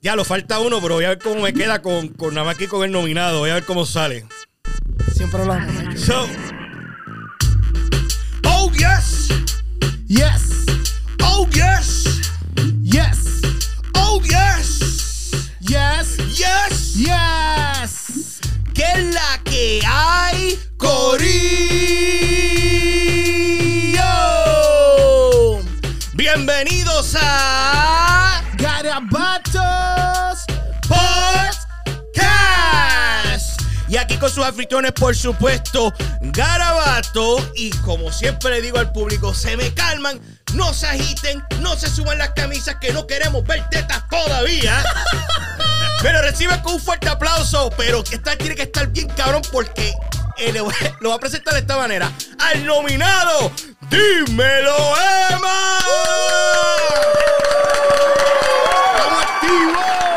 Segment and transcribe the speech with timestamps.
[0.00, 2.56] Ya, lo falta uno, pero voy a ver cómo me queda con, con nada más
[2.56, 3.40] que con el nominado.
[3.40, 4.24] Voy a ver cómo sale.
[5.14, 5.96] Siempre lo amo.
[5.96, 6.28] So.
[8.44, 9.28] Oh, yes.
[10.06, 10.64] Yes,
[11.22, 12.20] Oh, yes.
[12.82, 13.42] yes,
[13.94, 14.78] Oh, yes.
[15.60, 16.94] yes, Yes.
[16.94, 18.40] yes.
[18.72, 21.18] ¿Qué es la que hay, Corillo?
[26.14, 29.47] Bienvenidos a Garabatos.
[33.88, 37.38] Y aquí con sus anfitriones, por supuesto, Garabato.
[37.54, 40.20] Y como siempre le digo al público, se me calman,
[40.54, 44.82] no se agiten, no se suban las camisas, que no queremos ver tetas todavía.
[46.02, 49.92] Pero recibe con un fuerte aplauso, pero que esta tiene que estar bien cabrón porque
[50.36, 52.12] eh, le voy- lo va a presentar de esta manera.
[52.38, 53.50] Al nominado,
[53.90, 54.76] Dímelo
[55.28, 55.78] Emma.
[58.94, 60.07] ¡Estamos activos!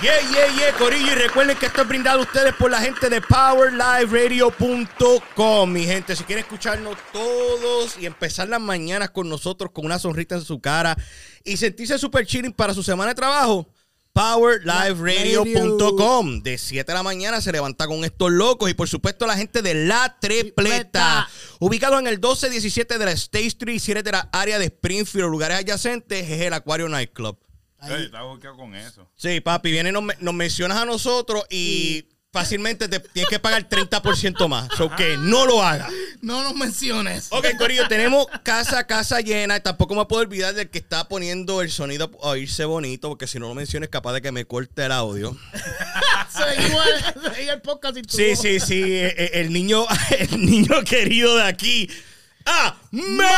[0.00, 1.10] Yeah, yeah, yeah, Corillo.
[1.10, 5.72] Y recuerden que esto es brindado a ustedes por la gente de PowerLiveRadio.com.
[5.72, 10.36] Mi gente, si quieren escucharnos todos y empezar las mañanas con nosotros con una sonrisa
[10.36, 10.96] en su cara
[11.42, 13.66] y sentirse super chilling para su semana de trabajo,
[14.12, 16.42] PowerLiveRadio.com.
[16.42, 19.62] De 7 de la mañana se levanta con estos locos y por supuesto la gente
[19.62, 21.28] de La Tripleta.
[21.58, 25.26] Ubicado en el 1217 de la State Street, si eres de la área de Springfield
[25.26, 27.47] o lugares adyacentes, es el Acuario Nightclub.
[27.80, 29.08] Está boqueado con eso.
[29.16, 33.68] Sí, papi, viene y nos, nos mencionas a nosotros y fácilmente te tienes que pagar
[33.68, 34.68] 30% más.
[34.76, 35.90] So que no lo hagas.
[36.20, 37.28] No nos menciones.
[37.30, 39.56] Ok, Corillo, tenemos casa, casa llena.
[39.56, 43.26] Y tampoco me puedo olvidar del que está poniendo el sonido a oírse bonito, porque
[43.26, 45.36] si no lo menciones, capaz de que me corte el audio.
[46.30, 46.84] Seguimos
[47.38, 48.16] el, podcast y tú.
[48.16, 48.82] Sí, sí, sí.
[48.82, 49.86] eh, eh, El niño,
[50.18, 51.90] el niño querido de aquí.
[52.44, 52.76] ¡Ah!
[52.90, 53.28] ¡Melo!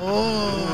[0.00, 0.64] Oh.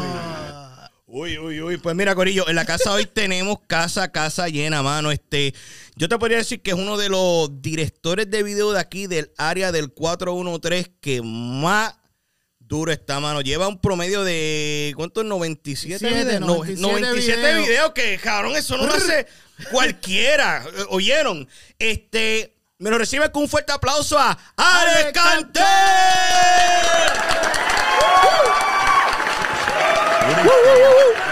[1.07, 1.77] Uy, uy, uy.
[1.77, 5.13] Pues mira, Corillo, en la casa hoy tenemos casa, casa llena, mano.
[5.13, 5.55] Este,
[5.95, 9.31] yo te podría decir que es uno de los directores de video de aquí, del
[9.39, 11.95] área del 413, que más
[12.59, 13.43] duro está, mano.
[13.43, 15.25] Lleva un promedio de, ¿cuántos?
[15.25, 16.41] 97 Siete, videos.
[16.41, 17.69] No, 97 97 videos.
[17.69, 19.27] videos, que cabrón, eso no lo hace
[19.71, 20.67] cualquiera.
[20.89, 21.47] ¿Oyeron?
[21.79, 22.54] Este,
[22.85, 25.63] me lo recibe con un fuerte aplauso a Alex Canté.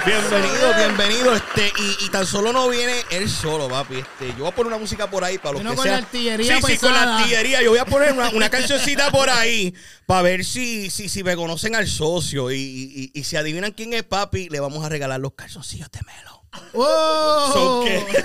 [0.04, 1.34] Bienvenido, bienvenido.
[1.34, 3.98] Este, y, y tan solo no viene él solo, papi.
[3.98, 5.92] Este, yo voy a poner una música por ahí para los Vino que con sea.
[5.92, 7.62] la artillería Sí, sí, con la artillería.
[7.62, 9.74] Yo voy a poner una, una cancioncita por ahí
[10.06, 12.50] para ver si, si, si me conocen al socio.
[12.50, 16.00] Y, y, y- si adivinan quién es papi, le vamos a regalar los calzoncillos de
[16.04, 16.42] Melo.
[16.74, 17.50] Oh.
[17.54, 18.24] So que-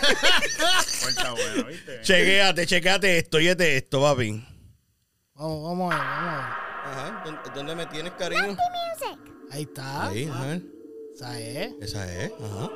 [1.00, 2.02] Fuerza bueno, ¿viste?
[2.02, 4.44] chequéate, chequéate esto, y este esto, papi.
[5.36, 6.68] Vamos, vamos a ver, vamos a ver.
[6.88, 8.58] Ajá, ¿dónde, dónde me tienes, cariño?
[9.52, 10.08] Ahí está.
[10.08, 10.60] Ahí, ajá.
[11.16, 11.74] Esa es.
[11.82, 12.70] Esa es, ajá.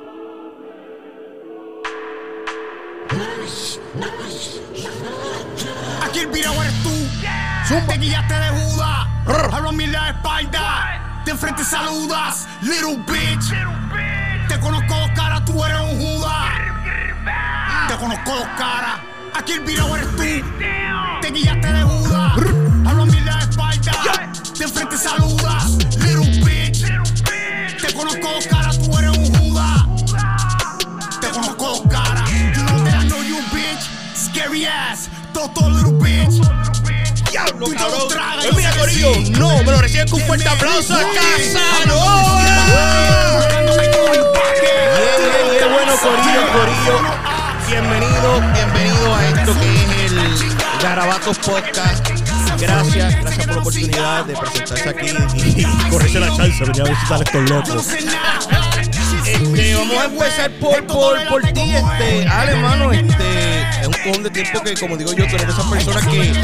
[6.04, 6.90] Aquí el virao eres tú.
[7.88, 9.06] Te guillaste de Judas.
[9.52, 11.22] Hablo a mí la espalda.
[11.24, 13.52] De frente saludas, little bitch.
[14.48, 16.48] Te conozco dos caras, tú eres un Judas.
[17.88, 18.98] Te conozco dos caras.
[19.34, 20.22] Aquí el virao eres tú.
[21.20, 22.32] Te guillaste de Judas.
[22.86, 24.32] Hablo a mí la espalda.
[24.58, 26.01] De frente saludas, little bitch.
[28.02, 29.82] Conozco dos caras, tú eres un Judas.
[31.20, 32.30] Te conozco dos caras.
[32.30, 33.88] You know that I know you, bitch.
[34.14, 35.08] Scary ass.
[35.32, 36.40] Toto little bitch.
[37.30, 38.08] diablo, cabrón.
[38.08, 42.42] Pues yo mira, Corillo, no, me lo reciben con un fuerte aplauso a Casanova.
[43.52, 43.90] Bien, bien,
[45.50, 46.96] bien, bueno, Corillo, Corillo.
[47.68, 52.21] Bienvenido, bienvenido a esto que es el Garabatos Podcast.
[52.62, 55.06] Gracias, gracias por la oportunidad de presentarse aquí
[55.56, 57.86] y, y correrse la chance, venía a visitar a estos locos.
[59.24, 64.22] Este, vamos a empezar por, por, por ti, este, Ale, hermano, este, es un cojón
[64.22, 66.34] de tiempo que, como digo yo, tú eres de esas personas que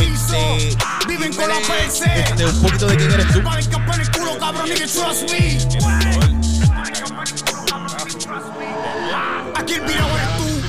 [0.01, 0.77] este,
[1.17, 2.05] Viven con la PC.
[2.21, 3.43] este, un poquito de quién eres tú.
[3.43, 5.59] Para en el culo, cabrón, nigga, trust me.
[9.55, 10.63] Aquí el virado eres tú.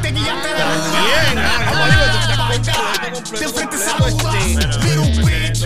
[0.00, 2.50] Te guiaste de Bien, ah,
[3.38, 4.32] De frente saluda,
[4.82, 5.60] little bitch.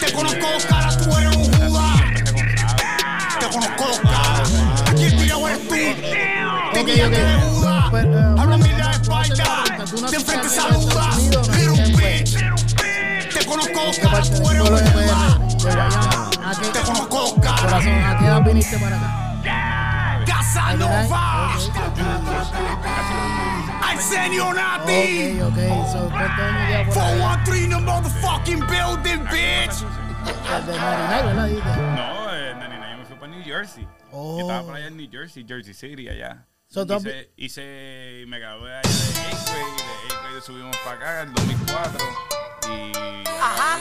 [0.00, 2.00] Te conozco dos caras, tú eres un Judas.
[3.38, 4.52] Te conozco dos caras.
[4.90, 5.74] Aquí el virado eres tú.
[5.74, 7.42] Te Ok, guiaste de ok.
[7.44, 7.84] Judas.
[7.90, 9.64] Pues, eh, Habla mil de espalda.
[9.88, 11.10] ¿Tú no De frente saluda,
[13.54, 14.90] conozco dos ¿Qué caras, parte tú del eres pueblo un de?
[15.02, 15.80] De.
[16.44, 17.60] ¿A Te qué, conozco dos caras.
[17.62, 20.24] corazón, ¿a qué edad viniste para acá?
[20.26, 21.52] Casanova.
[23.82, 25.40] Arsenio Nati.
[25.40, 25.58] ok.
[25.92, 27.18] So, ¿Cuántos años ya por allá?
[27.44, 29.82] 413 in the motherfucking building, bitch.
[31.94, 33.86] No, eh, nene, yo me fui para New Jersey.
[34.10, 34.36] Oh.
[34.38, 36.46] Yo estaba por allá en New Jersey, Jersey City, allá.
[36.68, 42.06] So, hice, hice, me gradué allá de Gateway, de Gateway subimos para acá en 2004
[42.68, 43.23] y...
[43.44, 43.78] Ajá,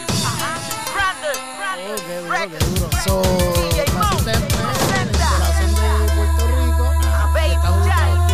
[1.85, 2.89] Oh, qué duro, qué duro.
[3.05, 3.21] So,
[3.71, 6.85] en el corazón de Puerto Rico.
[7.89, 8.25] algo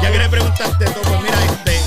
[0.00, 1.85] Ya que le, preguntaste todo, pues mira, este.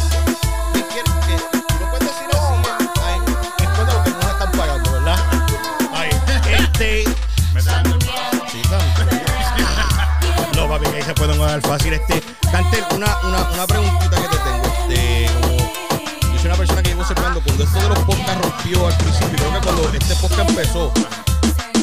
[11.20, 11.94] Pueden ganar fácil.
[11.94, 14.64] Este, Cantel, una, una, una preguntita que te tengo.
[14.64, 15.30] Este,
[16.22, 19.38] yo soy una persona que llevo observando cuando esto de los podcasts rompió al principio,
[19.38, 20.92] creo que cuando este podcast empezó,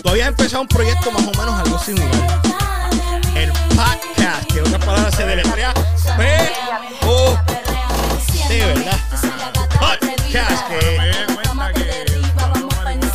[0.02, 2.40] tú habías empezado un proyecto más o menos algo similar
[3.34, 5.72] el podcast, que en otras palabras se deletrea
[6.16, 6.52] P
[7.04, 7.38] O
[8.48, 8.98] ¿verdad?
[10.30, 10.38] Que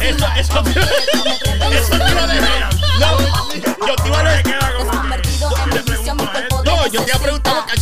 [0.09, 0.63] eso, eso,
[1.71, 2.23] eso te iba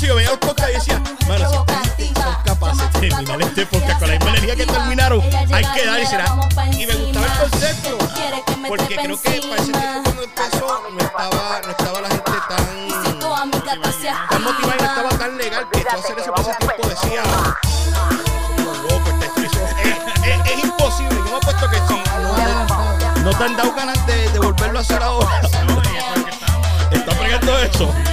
[0.10, 1.66] yo veía los podcasts y decía, bueno,
[1.96, 5.66] si gente son capaces de terminar este podcast con la misma energía que terminaron, hay
[5.76, 6.26] que dar y será.
[6.72, 7.98] Y me gustaba el concepto,
[8.68, 13.20] porque creo que para ese tiempo cuando empezó no estaba, no estaba la gente tan
[14.32, 17.24] tan motivada y no estaba tan legal que tú hacer ese tiempo decía
[19.12, 21.18] este, es, imposible.
[21.18, 22.02] Yo me he puesto que si
[23.22, 25.40] no, te han dado ganas de, de volverlo a hacer ahora,
[26.92, 27.94] está fregando eso.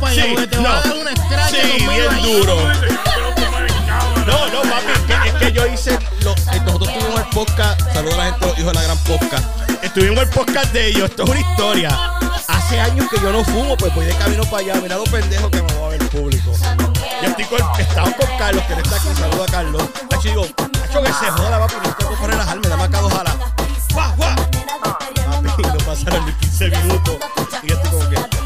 [0.00, 0.68] no allá Sí, porque te no.
[0.68, 2.56] a dar una scratch Sí, conmigo bien duro.
[4.26, 5.98] No, no, papi, es que, es que yo hice.
[6.22, 7.80] Lo, nosotros tuvimos el podcast.
[7.92, 9.44] Saludos a la gente los hijos de la gran podcast.
[9.82, 11.10] Estuvimos el podcast de ellos.
[11.10, 12.18] Esto es una historia.
[12.48, 14.74] Hace años que yo no fumo, pues voy de camino para allá.
[14.82, 16.52] Mira lo pendejo que me voy a ver público.
[17.22, 19.08] Yo estoy con, estaba con Carlos, que él está aquí.
[19.18, 19.82] Saludos a Carlos.
[20.10, 21.74] Hacho, digo, hacho que se joda, papi.
[21.82, 22.68] No tengo que relajarme.
[22.68, 23.34] Dame acá dos alas.
[23.92, 24.34] ¡Guau, guau!
[25.42, 27.16] Papi, no pasaron ni 15 minutos.
[27.62, 28.37] Y yo estoy como que.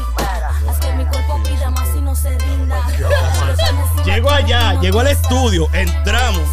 [4.05, 6.43] Llego allá, llego al estudio, entramos.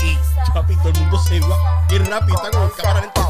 [0.00, 0.18] Y
[0.52, 3.20] papi, todo el mundo se iba bien rápido, con el cámara lenta.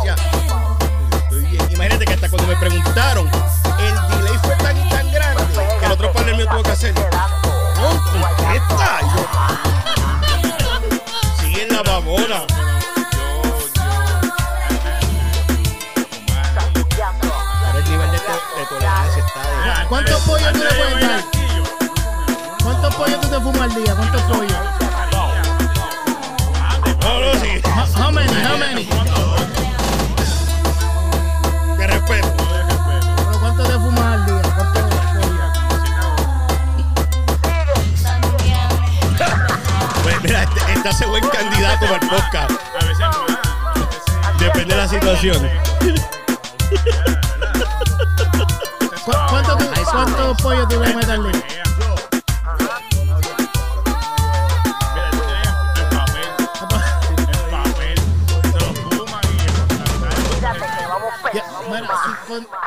[1.71, 5.45] Imagínate que hasta cuando me preguntaron, el delay fue tan y tan grande
[5.79, 6.95] que el otro panel mío tuvo que hacer.
[6.95, 9.01] No, contesta.
[9.03, 9.29] Yo,
[11.41, 12.43] sigue en la babona.
[19.89, 21.38] ¿Cuántos pollos tú le puedes dar?
[22.69, 23.95] ¿Cuántos pollos tú te fumas al día?
[23.95, 24.53] ¿Cuántos pollos?
[27.01, 28.29] How how many?
[28.45, 28.85] How many?
[31.79, 32.29] De respeto.
[32.37, 34.43] ¿Pero cuánto te fumas al día?
[34.55, 35.39] ¿Cuántos pollos?
[40.03, 42.51] Pues mira, este, este hace buen candidato para el podcast.
[44.25, 44.33] A.
[44.39, 45.49] Depende de la situación.
[49.07, 51.43] ¿Cu- ¿Cuánto tú- ¿Cuántos pollos tú le metes al día?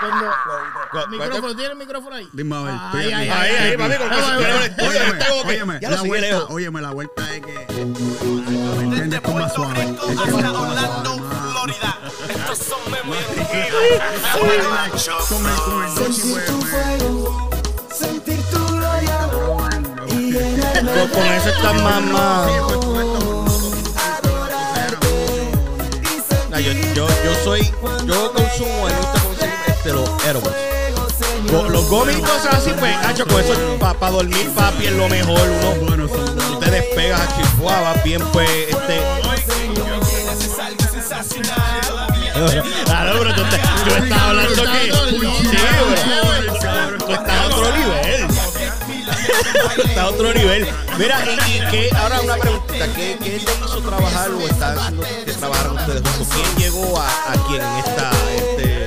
[0.02, 0.10] Si
[0.92, 2.30] con- cu- Micrófono, ¿tiene el micrófono ahí?
[2.34, 2.74] Dime a ver.
[2.74, 3.14] Estoy aquí.
[3.14, 4.02] ay, Ahí, ahí, papi, el
[4.88, 7.68] Óyeme, está como que- óyeme, ya lo la vuelta, óyeme, la vuelta es que.
[9.54, 9.82] Suave.
[9.84, 11.98] Esto es más Orlando, Florida.
[12.30, 13.18] Estos son Memo y
[14.40, 19.20] Con el, con el Dochi, pues, sentir tu gloria
[20.08, 20.34] y
[20.86, 22.54] Con, con eso está Sí,
[26.50, 27.62] pues, yo, yo, yo soy,
[28.06, 29.21] yo consumo, me
[30.34, 31.52] los edibles.
[31.52, 35.10] Go- Los gomis y cosas así, pues, hacho, con eso para dormir, papi, es lo
[35.10, 35.40] mejor.
[35.42, 37.28] Uno, Bueno, tú te despegas a
[37.82, 39.02] vas bien, pues, este.
[42.86, 43.42] Claro, pero tú,
[43.86, 44.92] tú estás hablando que.
[44.92, 45.58] Sí,
[45.90, 47.06] bro.
[47.06, 48.28] Tú estás a otro nivel.
[49.76, 50.68] Tú estás a otro nivel.
[50.98, 55.04] Mira, y, y que, ahora una preguntita, ¿qué, qué te hizo trabajar o están haciendo
[55.26, 56.28] que trabajaron ustedes juntos?
[56.34, 58.81] ¿Quién llegó a, a quién en esta, este,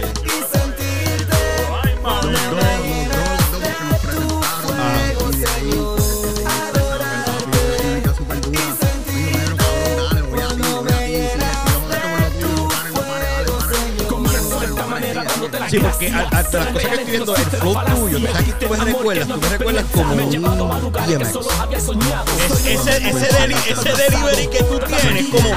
[15.70, 18.44] Sí, porque a, a- de las cosas que estoy viendo, el flow tuyo, tú sabes
[18.54, 21.34] que tú me recuerdas, tú me recuerdas como un DMX.
[22.44, 25.48] Es- ese, ese, deli- ese delivery que tú tienes, como.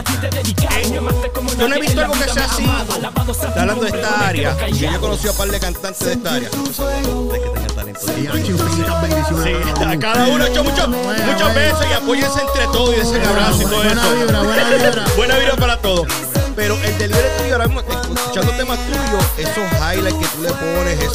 [1.57, 2.65] yo no he visto algo que sea así.
[3.31, 4.55] Está hablando de esta área.
[4.69, 6.49] Y yo he conocido a un par de cantantes de esta área.
[6.49, 7.99] Que tengan talento.
[7.99, 8.27] Sí,
[9.85, 10.35] a cada uno.
[10.35, 14.01] uno hecho muchos muchos besos y apóyense entre todos y desen abrazo y todo Buena
[14.01, 14.15] eso.
[14.15, 15.05] vibra, buena vibra.
[15.17, 16.07] Buena vibra para todos.
[16.55, 20.99] Pero el delivery tuyo ahora mismo, escuchando temas tuyos, esos highlights que tú le pones,
[20.99, 21.11] es,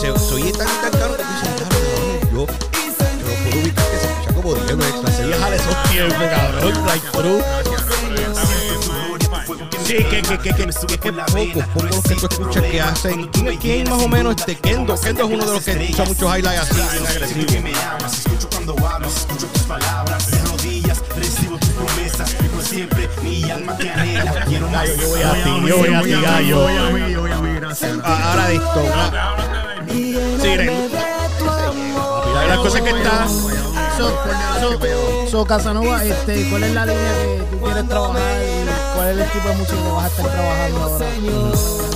[0.00, 3.60] se, se oye tan tan caro que tú dices, "Claro, cabrón, yo, yo lo puedo
[3.62, 7.42] ubicar que se escucha como DMX, la serie de esos tiempos, cabrón, like true.
[9.84, 13.28] Sí, que, que, que, que, que, que pocos, pocos los que tú escuchas que hacen.
[13.28, 14.98] ¿Quién, quién más o menos este Kendo?
[14.98, 19.16] Kendo es uno de los que escucha muchos highlights así, bien amas, escucho cuando hablas,
[19.16, 24.70] escucho tus palabras, de rodillas, recibo tus promesas, por siempre mi alma te anhela, quiero
[24.70, 24.88] más.
[24.96, 26.60] Yo voy a ti, yo voy a ti, gallo.
[26.62, 27.98] Voy a mí, voy a mí, gracias.
[28.02, 28.82] Ah, Ahora de esto.
[30.42, 30.56] Sí,
[32.48, 33.26] las cosas que está.
[35.30, 39.32] So, Casanova, este, ¿cuál es la línea que tú quieres trabajar y cuál es el
[39.32, 41.93] tipo de música que vas a estar trabajando ahora?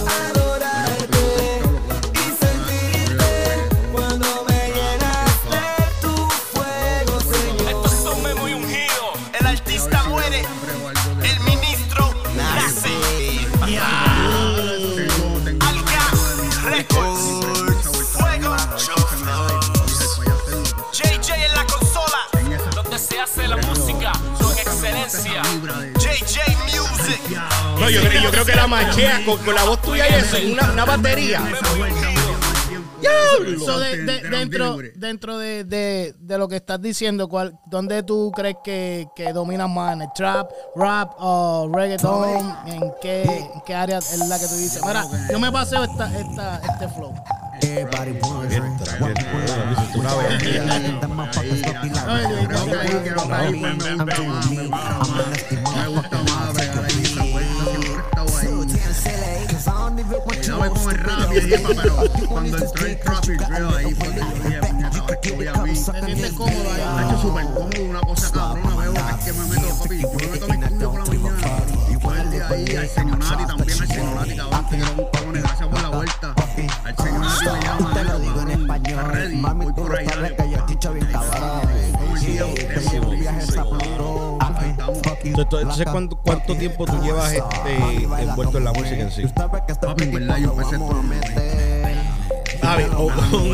[28.02, 30.72] Yo, creo- yo creo que la machea con, con la voz tuya y eso, una,
[30.72, 31.42] una batería.
[33.64, 38.32] So, de- de- dentro dentro de, de, de lo que estás diciendo, ¿cuál, ¿dónde tú
[38.34, 39.92] crees que, que dominas más?
[39.94, 42.28] ¿En el trap, rap o reggaeton?
[42.66, 44.82] ¿En qué, en qué área es la que tú dices?
[44.84, 47.14] Mira, yo me paseo esta, esta, este flow.
[60.58, 61.94] Dame con el rap y el hip hop, pero
[62.28, 63.38] cuando entró el drill
[63.76, 65.72] ahí fue que yo dije, puñeta, esto voy a mí.
[65.72, 66.82] ¿Te sientes cómodo ahí?
[66.82, 70.26] Ha hecho súper cómodo, una cosa cabrona, veo es que me meto, papi, yo me
[70.26, 71.04] meto a mi por la
[72.24, 75.68] mañana, y ahí al señor Nati, también al señor Nati, cabrón, que son cabrones, gracias
[75.68, 76.34] por la vuelta,
[76.84, 77.92] al señor Nati me llama,
[79.74, 80.58] por ahí, dale, ustedes,
[82.88, 83.97] ahí estamos.
[85.28, 89.22] Entonces, entonces, ¿cuánto, ¿cuánto tiempo tú llevas este, envuelto en la música en sí?
[89.80, 91.02] Papi, en verdad, yo empecé todo
[92.62, 93.10] A ver, o- o-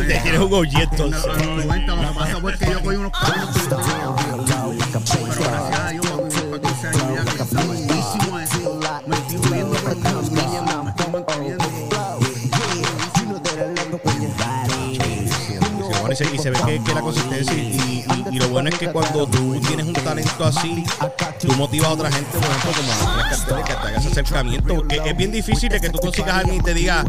[0.06, 1.26] te tienes un OG a entonces.
[1.26, 3.76] los 90, lo que pasa fue que yo cogí unos palos, pero
[5.50, 8.80] gracias a Dios, papi, me fue 15 años ya que está buenísimo eso.
[9.06, 11.64] Me estoy viendo por todos lados, me estoy manteniendo.
[16.14, 18.78] Y, se, y se ve que, que la consistencia y, y- y lo bueno es
[18.78, 20.84] que cuando tú tienes un talento así,
[21.40, 24.08] tú motivas a otra gente, por ejemplo, como a las cantantes que te hagas ese
[24.20, 27.04] acercamiento, porque es bien difícil de que tú consigas a alguien y te diga,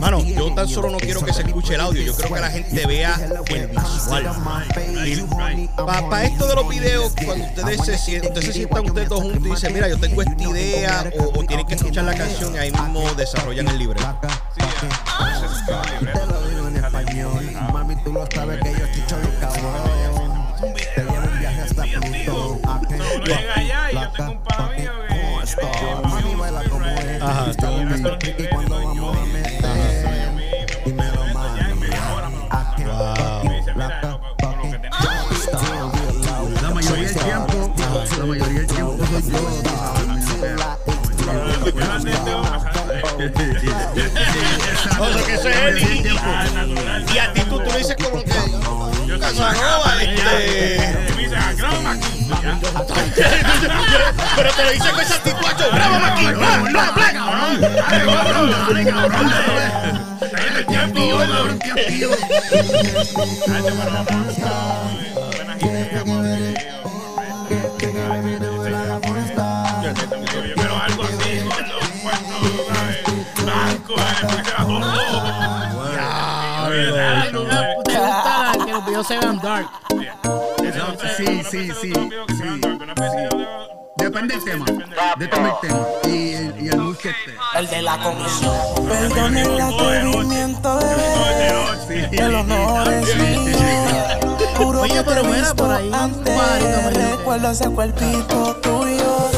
[0.00, 2.50] mano, yo tan solo no quiero que se escuche el audio, yo quiero que la
[2.50, 4.30] gente vea el visual.
[5.86, 9.46] Para esto de los videos, cuando ustedes se sientan, ustedes se sientan ustedes dos juntos
[9.46, 12.58] y dicen, mira, yo tengo esta idea, o, o tienen que escuchar la canción y
[12.58, 14.06] ahí mismo desarrollan el libreto.
[14.56, 14.62] Sí,
[18.04, 19.72] Tú no sabes que yo chicho bien cabrón.
[20.94, 22.60] Te llevo un viaje hasta Pluto.
[23.92, 26.08] Yo tengo un pana mío que.
[26.08, 27.22] Mami baila como es.
[27.22, 30.82] Ajá, yo me tricky cuando vamos a meter.
[30.86, 31.62] Y me lo mami.
[36.60, 37.74] La mayoría del tiempo,
[38.18, 39.38] la mayoría del tiempo soy yo.
[45.00, 46.61] Otro que soy él
[47.82, 49.18] dices como que.
[49.18, 50.94] Casanova, este.
[51.64, 51.96] Ah.
[54.36, 55.38] Pero te lo dice con esa actitud.
[55.72, 57.02] Bla, bla,
[79.02, 79.68] videos se vean dark?
[81.16, 81.92] Sí, sí, sí, sí.
[83.96, 84.64] Depende del tema.
[85.16, 85.84] Depende del tema.
[86.04, 87.36] Y el, y el mood que esté.
[87.54, 88.54] El de la comisión.
[88.88, 93.52] Perdón el atrevimiento de El honor es mío.
[94.56, 95.90] Juro Oye, que te pero visto por ahí.
[96.92, 99.30] Recuerdo ese cuerpito tuyo.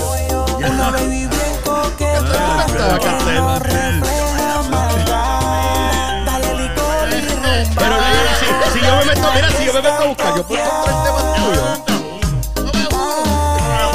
[0.56, 2.64] Una baby bien coqueta.
[2.66, 3.36] Estaba Castel.
[3.36, 6.24] No refleja maldad.
[6.26, 7.74] Dale licor y rumba.
[7.78, 7.94] Pero
[8.74, 11.04] si, yo me meto, mira, si yo me meto a buscar, yo puedo encontrar.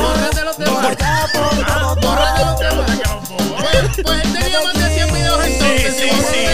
[0.02, 0.96] Bórrate los demás.
[3.60, 5.96] Pues, pues él tenía más de 100 videos entonces.
[5.98, 6.46] sí, si sí.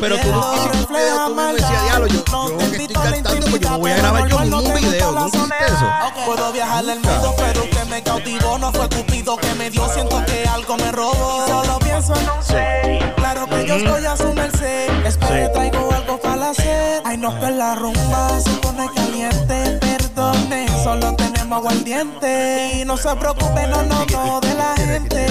[0.00, 3.46] Pero tú no hiciste un video, tú me decías, diablo, yo, yo que estoy cantando,
[3.48, 4.79] pues yo me voy a grabar yo un video.
[5.20, 5.86] ¿No hiciste eso?
[6.24, 9.86] Puedo viajar el mundo, pero que me cautivó no fue Cupido que me dio.
[9.92, 11.46] Siento que algo me robó.
[11.46, 13.14] Solo pienso en usted.
[13.16, 14.88] Claro que yo estoy a su merced.
[15.04, 17.02] Espero que traigo algo para hacer.
[17.04, 19.78] Ay, no, que la rumba se pone caliente.
[19.80, 22.80] Perdone, solo tenemos aguardiente.
[22.80, 25.26] Y no se preocupe, no, no, no, de la gente.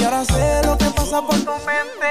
[0.00, 2.06] Y ahora sé lo que pasa por tu mente.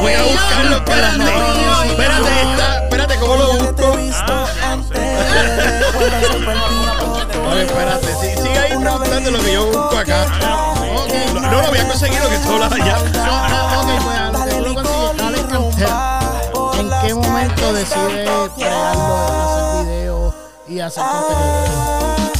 [0.00, 1.24] Voy a buscarlo, espérate.
[1.90, 2.85] Espérate, esta,
[3.16, 3.92] espérate, ¿cómo lo busco?
[5.92, 10.26] cuerpito Oye, espérate, sí, sigue ahí preguntando lo que yo busco acá.
[10.40, 12.96] No, no lo voy a conseguir lo que tú hablas allá.
[13.16, 14.18] Ah, ok, pues
[14.62, 14.74] lo
[15.48, 15.88] Cantel.
[16.78, 20.34] ¿En qué momento decides crearlo, hacer videos
[20.68, 22.35] y hacer contenido?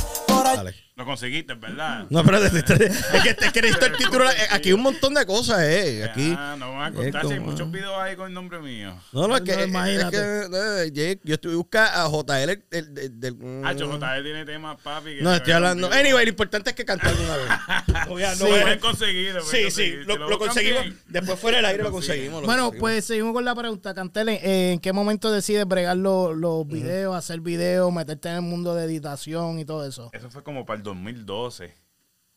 [0.99, 2.07] Lo conseguiste, ¿verdad?
[2.09, 2.87] No, espérate, espérate.
[2.87, 4.31] es que, es que necesito el título.
[4.31, 6.03] eh, Aquí hay un montón de cosas, eh.
[6.03, 6.35] Aquí.
[6.35, 8.97] Ah, no me vas a contar si hay muchos videos ahí con el nombre mío.
[9.13, 10.17] No, no, es que, No, es imagínate.
[10.17, 10.47] que
[10.87, 13.35] eh, Jake, yo estuve buscando a JL el, el- el- del.
[13.37, 15.17] mm, Ah, JL tiene temas, papi.
[15.17, 15.93] que No, estoy hablando.
[15.93, 17.47] Anyway, lo importante es que cantar de una vez.
[18.09, 19.71] No a- no Sí.
[19.71, 20.83] Sí, lo, lo conseguimos.
[20.83, 20.99] bien.
[21.09, 22.41] Después fuera del aire lo conseguimos.
[22.41, 22.81] lo Bueno, conseguimos.
[22.81, 24.31] pues seguimos con la pregunta, Cantel.
[24.31, 28.75] eh, ¿En qué momento decides bregar los, los videos, hacer videos, meterte en el mundo
[28.75, 30.09] de editación y todo eso?
[30.15, 31.75] Eso fue como para el 2012.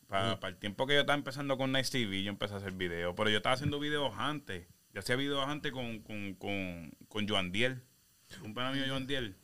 [0.08, 2.74] Para, para el tiempo que yo estaba empezando con Nice TV, yo empecé a hacer
[2.74, 3.14] videos.
[3.16, 4.68] Pero yo estaba haciendo videos antes.
[4.94, 7.82] Yo hacía videos antes con, con, con, con Joan Diel.
[8.44, 9.36] Un pana mío, Joan Diel.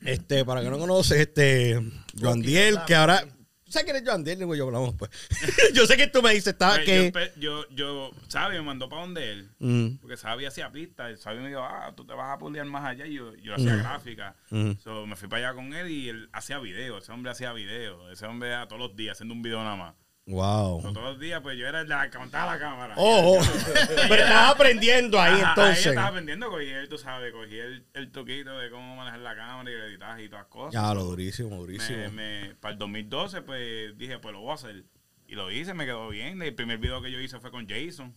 [0.00, 1.80] Este, para que no conoces, este,
[2.20, 3.24] Joan Diel, que ahora.
[3.74, 4.38] ¿Sabes quién es Joan Diel?
[4.38, 5.10] Digo, yo hablamos pues.
[5.74, 7.12] yo sé que tú me dices, estaba que.
[7.36, 9.50] yo, yo, yo, Sabi me mandó para donde él.
[9.58, 11.18] Mm, Porque Sabi hacía pistas.
[11.20, 13.04] Sabi me dijo, ah, tú te vas a puliar más allá.
[13.04, 14.36] Y yo, yo hacía gráfica.
[14.50, 14.74] mm.
[14.78, 17.02] So, me fui para allá con él y él hacía videos.
[17.02, 18.12] Ese hombre hacía videos.
[18.12, 19.94] Ese hombre era todos los días haciendo un video nada más.
[20.26, 20.80] Wow.
[20.80, 22.94] Todos los días, pues yo era la que montaba la cámara.
[22.96, 23.38] Oh.
[24.08, 25.84] pero estabas aprendiendo ahí Ajá, Ahí entonces.
[25.84, 29.36] yo estaba aprendiendo, cogí el, tú sabes, cogí el, el truquito de cómo manejar la
[29.36, 30.72] cámara y el editaje y todas las cosas.
[30.72, 31.98] Ya, lo durísimo, durísimo.
[32.10, 34.84] me, me- para el 2012, pues dije, pues lo voy a hacer.
[35.26, 36.40] Y lo hice, me quedó bien.
[36.40, 38.16] El primer video que yo hice fue con Jason.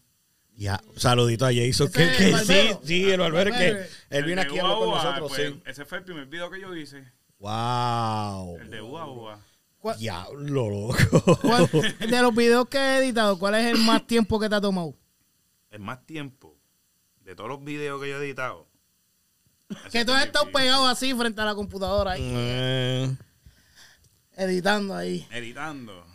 [0.55, 3.49] Ya, saludito a Jason, Ese que, es que el sí, sí, el que barbero.
[3.53, 5.61] él viene El de aquí a hablar con nosotros, pues, sí.
[5.65, 7.03] Ese fue el primer video que yo hice.
[7.39, 8.57] Wow.
[8.61, 9.39] El de Ua Ua.
[9.87, 11.37] ¿Cuál- Diablo, loco.
[11.41, 11.69] cuál-
[11.99, 14.93] de los videos que he editado, ¿cuál es el más tiempo que te ha tomado?
[15.71, 16.55] El más tiempo
[17.21, 18.67] de todos los videos que yo he editado.
[19.91, 23.15] Que tú has estado pegado así frente a la computadora ahí, Eh,
[24.37, 25.27] editando ahí.
[25.31, 26.05] Editando.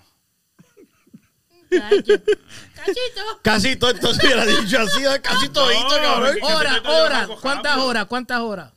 [1.72, 3.22] Cachito.
[3.42, 6.36] casi todo, entonces hubiera dicho así, casi todito, No, cabrón.
[6.42, 7.08] Hora, hora.
[7.26, 8.04] lo hago ¿Cuántas horas?
[8.06, 8.72] ¿Cuántas horas?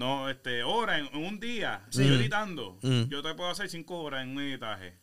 [0.00, 1.86] No, este, hora en, en un día.
[1.92, 2.78] Yo editando.
[2.80, 3.02] Mm.
[3.10, 4.94] Yo te puedo hacer cinco horas en un editaje.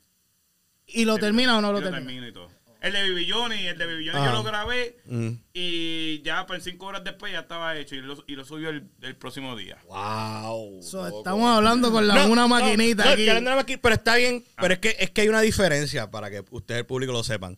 [0.87, 1.97] ¿Y lo termina o no lo termina?
[2.03, 2.49] termino y todo.
[2.81, 5.29] El de Baby Johnny, el de Baby Johnny yo lo grabé Mm.
[5.53, 8.89] y ya pues, cinco horas después ya estaba hecho y lo, y lo subió el,
[9.01, 9.77] el próximo día.
[9.87, 10.81] Wow.
[10.81, 13.03] So, estamos hablando con la, No, una maquinita
[13.41, 13.77] no, aquí.
[13.77, 16.85] pero está bien, pero es que, es que hay una diferencia para que ustedes, el
[16.87, 17.57] público, lo sepan.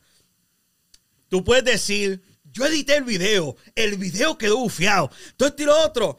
[1.30, 5.80] Tú puedes decir, yo edité el video, el video quedó bufiado, todo esto y lo
[5.86, 6.18] otro.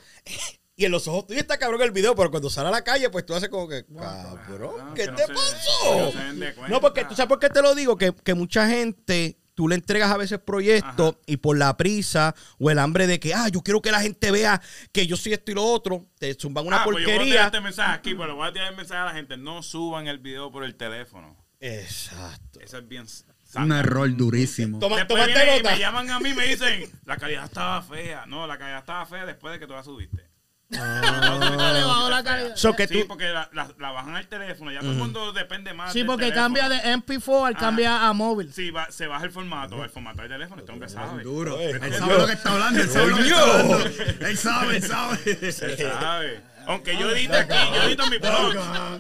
[0.81, 3.11] Y en los ojos tuyos está cabrón el video, pero cuando sale a la calle,
[3.11, 6.13] pues tú haces como que, cabrón, Ah, ¿qué que no te pasó?
[6.59, 6.69] no.
[6.69, 9.75] No, porque tú sabes por qué te lo digo, que, que mucha gente, tú le
[9.75, 13.61] entregas a veces proyectos y por la prisa o el hambre de que, ah, yo
[13.61, 16.79] quiero que la gente vea que yo soy esto y lo otro, te zumban una
[16.81, 17.45] Ah, pues yo voy a tirar porquería.
[17.47, 19.37] este mensaje aquí, pero voy a tirar el mensaje a la gente.
[19.37, 21.37] No suban el video por el teléfono.
[21.61, 22.59] Exacto.
[22.61, 23.05] Eso es bien.
[23.57, 24.79] Un error durísimo.
[24.79, 25.15] Toma, nota.
[25.73, 28.25] me llaman a mí y me dicen, la calidad estaba fea.
[28.27, 30.30] No, la calidad estaba fea después de que tú la subiste.
[30.71, 32.57] Le bajó la calidad.
[32.57, 34.71] So que sí, tú, porque la, la- la bajan al teléfono.
[34.71, 36.45] Ya todo el mundo depende más Sí, porque teléfono.
[36.45, 37.59] cambia de MP4 al Ah.
[37.59, 38.53] cambia a móvil.
[38.53, 40.61] Sí, va- se baja el formato, el formato del teléfono.
[40.61, 41.23] Este hombre sabe.
[41.23, 41.57] Duro.
[41.57, 42.81] Oye, Él sabe lo que está hablando.
[42.81, 43.53] Él sabe lo que está Coño.
[43.53, 44.27] hablando.
[44.27, 45.53] Él sabe, él sabe.
[45.53, 46.41] Se sabe.
[46.67, 48.55] Aunque yo edito aquí, yo edito mi blog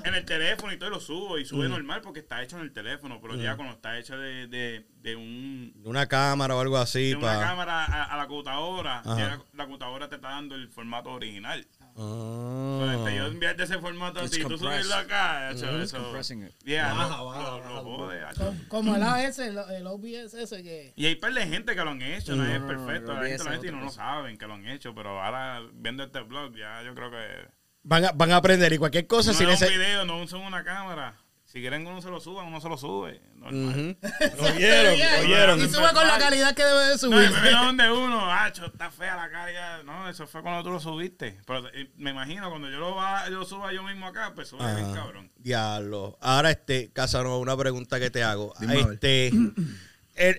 [0.05, 2.73] en el teléfono y todo lo subo y sube normal porque está hecho en el
[2.73, 7.11] teléfono, pero ya cuando está hecho de, de, de un una cámara o algo así
[7.11, 10.68] de una cámara a, a la computadora, ya la, la computadora te está dando el
[10.68, 11.66] formato original.
[12.01, 16.03] Entonces, yo enviarte ese formato así, tú subirlo acá, eso, It's eso.
[16.03, 16.53] compressing it.
[16.65, 18.21] Yeah, Baja, lo- baja, lo- baja, lo jode,
[18.69, 20.93] Como- el AS, el, el OBS ese que...
[20.97, 23.13] Y hay par de gente que lo han hecho, no, es perfecto.
[23.13, 25.61] La gente, la de gente y no lo saben que lo han hecho, pero ahora
[25.75, 27.49] viendo este blog, ya yo creo que.
[27.83, 30.41] Van, a, van a aprender y cualquier cosa no si es un video, no usan
[30.41, 31.17] una cámara.
[31.45, 33.21] Si quieren que uno se lo suba, uno se lo sube.
[33.40, 33.96] Normal.
[33.98, 34.44] Ujú.
[34.44, 34.92] Oyeron,
[35.24, 35.61] oyeron.
[35.62, 37.31] Y sube con la calidad que debe de No, subir.
[37.31, 39.83] y me donde uno, acho, está fea la cara ya.
[39.83, 41.40] No, eso fue cuando tú lo subiste.
[41.46, 44.48] Pero eh, me imagino, cuando yo lo, va, yo lo suba yo mismo acá, pues
[44.48, 45.33] sube bien cabrón.
[45.38, 46.18] Diablo.
[46.20, 48.53] Ahora, este, Casanova, una pregunta que te hago.
[48.61, 48.79] Dime.
[48.92, 49.33] Este,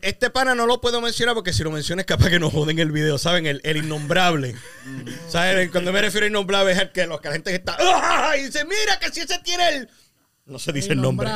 [0.07, 2.91] este pana no lo puedo mencionar porque si lo mencionas capaz que nos joden el
[2.91, 3.47] video, ¿saben?
[3.47, 4.55] El, el innombrable.
[5.27, 5.71] ¿Saben?
[5.71, 7.77] Cuando me refiero a innombrable es el que, los que la gente que está...
[7.79, 8.37] ¡Ah!
[8.37, 9.89] Y dice, mira que si ese tiene el...
[10.45, 11.27] No se dice el nombre.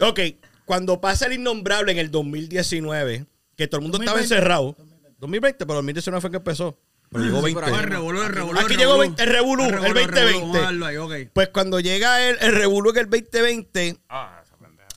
[0.00, 0.20] Ok,
[0.66, 3.24] cuando pasa el innombrable en el 2019,
[3.56, 4.34] que todo el mundo estaba 2020.
[4.34, 4.76] encerrado.
[5.18, 6.78] 2020, pero 2019 fue que empezó.
[7.10, 7.64] Pero llegó 20.
[7.64, 9.00] El revolú, el revolú, Aquí el llegó revolú.
[9.16, 10.58] 20, el revolú, el revolú, 2020.
[10.58, 11.12] A darlo ahí, ok.
[11.32, 14.42] Pues cuando llega el, el revolú en el 2020, Ah,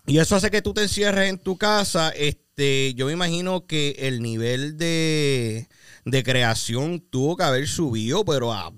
[0.07, 3.95] y eso hace que tú te encierres en tu casa, este, yo me imagino que
[3.99, 5.67] el nivel de,
[6.03, 8.73] de creación tuvo que haber subido, pero a,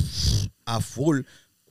[0.66, 1.22] a full.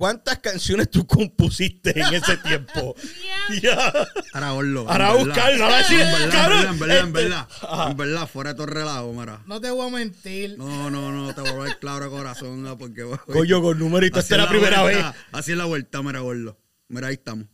[0.01, 2.95] ¿Cuántas canciones tú compusiste en ese tiempo?
[3.63, 3.93] Ya.
[4.33, 4.89] Ahora, Orlo.
[4.89, 7.49] Ahora buscarlo, ahora sí, En verdad, en verdad, en este- verdad.
[7.91, 9.43] En verdad, fuera de todo relajo, mira.
[9.45, 10.57] No te voy a mentir.
[10.57, 13.05] No, no, no, te voy a ver claro de corazón, ah, porque...
[13.27, 15.05] Coño, con numerito, esta es la primera vez.
[15.33, 16.59] Así es la vuelta, mira, Orlo.
[16.89, 17.47] Mira, ahí estamos.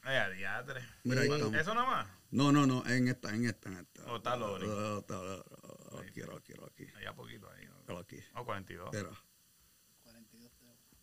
[0.00, 0.80] Ay, a diatre.
[1.02, 1.54] Mira, ahí estamos.
[1.54, 2.06] ¿Eso nada más?
[2.30, 4.04] No, no, no, en esta, en esta, en esta.
[4.10, 4.66] O está Lori.
[4.66, 5.42] Oh, está Lori.
[5.90, 6.86] Oh, Quiero, quiero aquí.
[6.96, 7.66] Ahí a poquito ahí.
[7.88, 7.98] ¿no?
[7.98, 8.16] Aquí.
[8.36, 8.88] O 42.
[8.92, 9.10] Mira.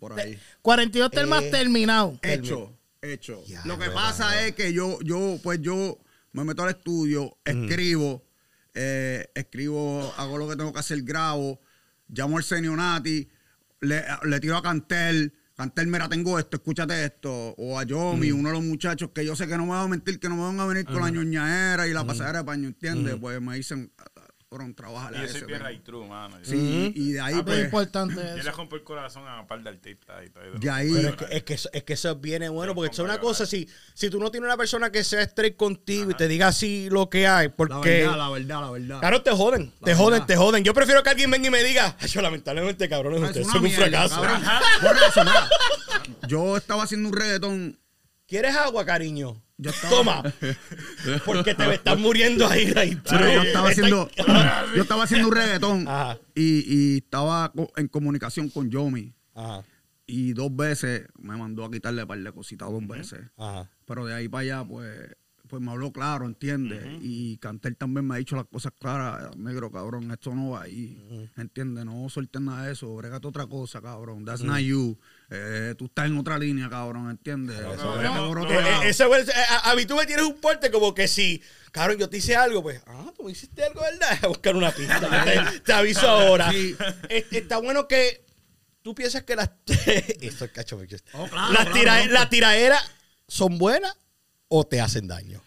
[0.01, 0.35] Por ahí.
[0.63, 2.17] 42 termas Eh, terminado.
[2.23, 3.43] Hecho, hecho.
[3.45, 3.93] Ya, Lo que verdad.
[3.93, 5.99] pasa es que yo, yo, pues yo
[6.31, 8.25] me meto al estudio, escribo,
[8.73, 11.61] eh, escribo, hago lo que tengo que hacer, grabo,
[12.07, 13.29] llamo al senior Nati,
[13.81, 18.49] le, le tiro a Cantel, Cantel, mira, tengo esto, escúchate esto, o a Yomi, uno
[18.49, 20.41] de los muchachos que yo sé que no me van a mentir, que no me
[20.41, 23.17] van a venir con la ñoñaera y la pasadera de paño, ¿entiendes?
[23.21, 23.91] Pues me dicen,
[24.51, 25.67] fueron trabajar Y a yo soy bien ven".
[25.69, 26.37] right true, mano.
[26.39, 29.39] Yo- Sí, y de ahí, Ah, Es pues, importante Yo le rompo el corazón a
[29.39, 30.43] un par de artistas y todo.
[30.59, 32.99] de ahí, Pero es que, es que eso, es que eso viene bueno, porque es
[32.99, 36.27] una cosa, si, si tú no tienes una persona que sea straight contigo y te
[36.27, 38.01] diga así lo que hay, la porque...
[38.01, 38.99] verdad, la verdad, la verdad.
[38.99, 40.27] Claro, te joden, te La joden, verdad.
[40.27, 40.63] te joden.
[40.65, 43.53] Yo prefiero que alguien venga y me diga, "Ay, yo lamentablemente, cabrones, Ah, ustedes es
[43.53, 44.21] son un fracaso.
[44.21, 44.43] cabrón.
[44.81, 45.49] Por eso, mira,
[46.27, 47.79] yo estaba haciendo un reggaetón.
[48.27, 49.41] ¿Quieres agua, cariño?
[49.63, 50.23] Yo estaba- Toma.
[51.25, 52.99] Porque te estás muriendo ahí, ahí.
[53.09, 54.09] Pero yo estaba haciendo,
[54.75, 55.87] yo estaba haciendo un reggaetón
[56.35, 59.13] y, y estaba en comunicación con Yomi.
[59.35, 59.63] Ajá,
[60.07, 63.21] Y dos veces me mandó a quitarle par de cositas, dos veces.
[63.37, 63.69] ajá.
[63.85, 65.15] Pero de ahí para allá, pues,
[65.47, 66.81] pues me habló claro, ¿entiendes?
[67.01, 69.35] Y Cantel también me ha dicho las cosas claras.
[69.37, 71.29] Negro, cabrón, esto no va ahí.
[71.37, 71.85] ¿Entiendes?
[71.85, 72.95] No sueltes nada de eso.
[72.95, 74.23] Bregate otra cosa, cabrón.
[74.25, 74.97] That's not you.
[75.33, 77.57] Eh, tú estás en otra línea, cabrón, ¿entiendes?
[79.29, 79.31] eh,
[79.63, 81.41] a, mí tú me tienes un porte como que si,
[81.71, 84.19] cabrón, yo te hice algo, pues, ah, tú me hiciste algo, ¿verdad?
[84.23, 84.99] A buscar una pista.
[85.53, 86.51] te, te aviso ahora.
[86.51, 86.75] Sí.
[87.31, 88.25] Está bueno que
[88.81, 89.49] tú piensas que las.
[90.19, 90.77] Eso es cacho,
[91.13, 92.11] Oh, claro, las, claro, tira- claro.
[92.11, 92.91] las tiraderas
[93.29, 93.95] son buenas
[94.49, 95.41] o te hacen daño.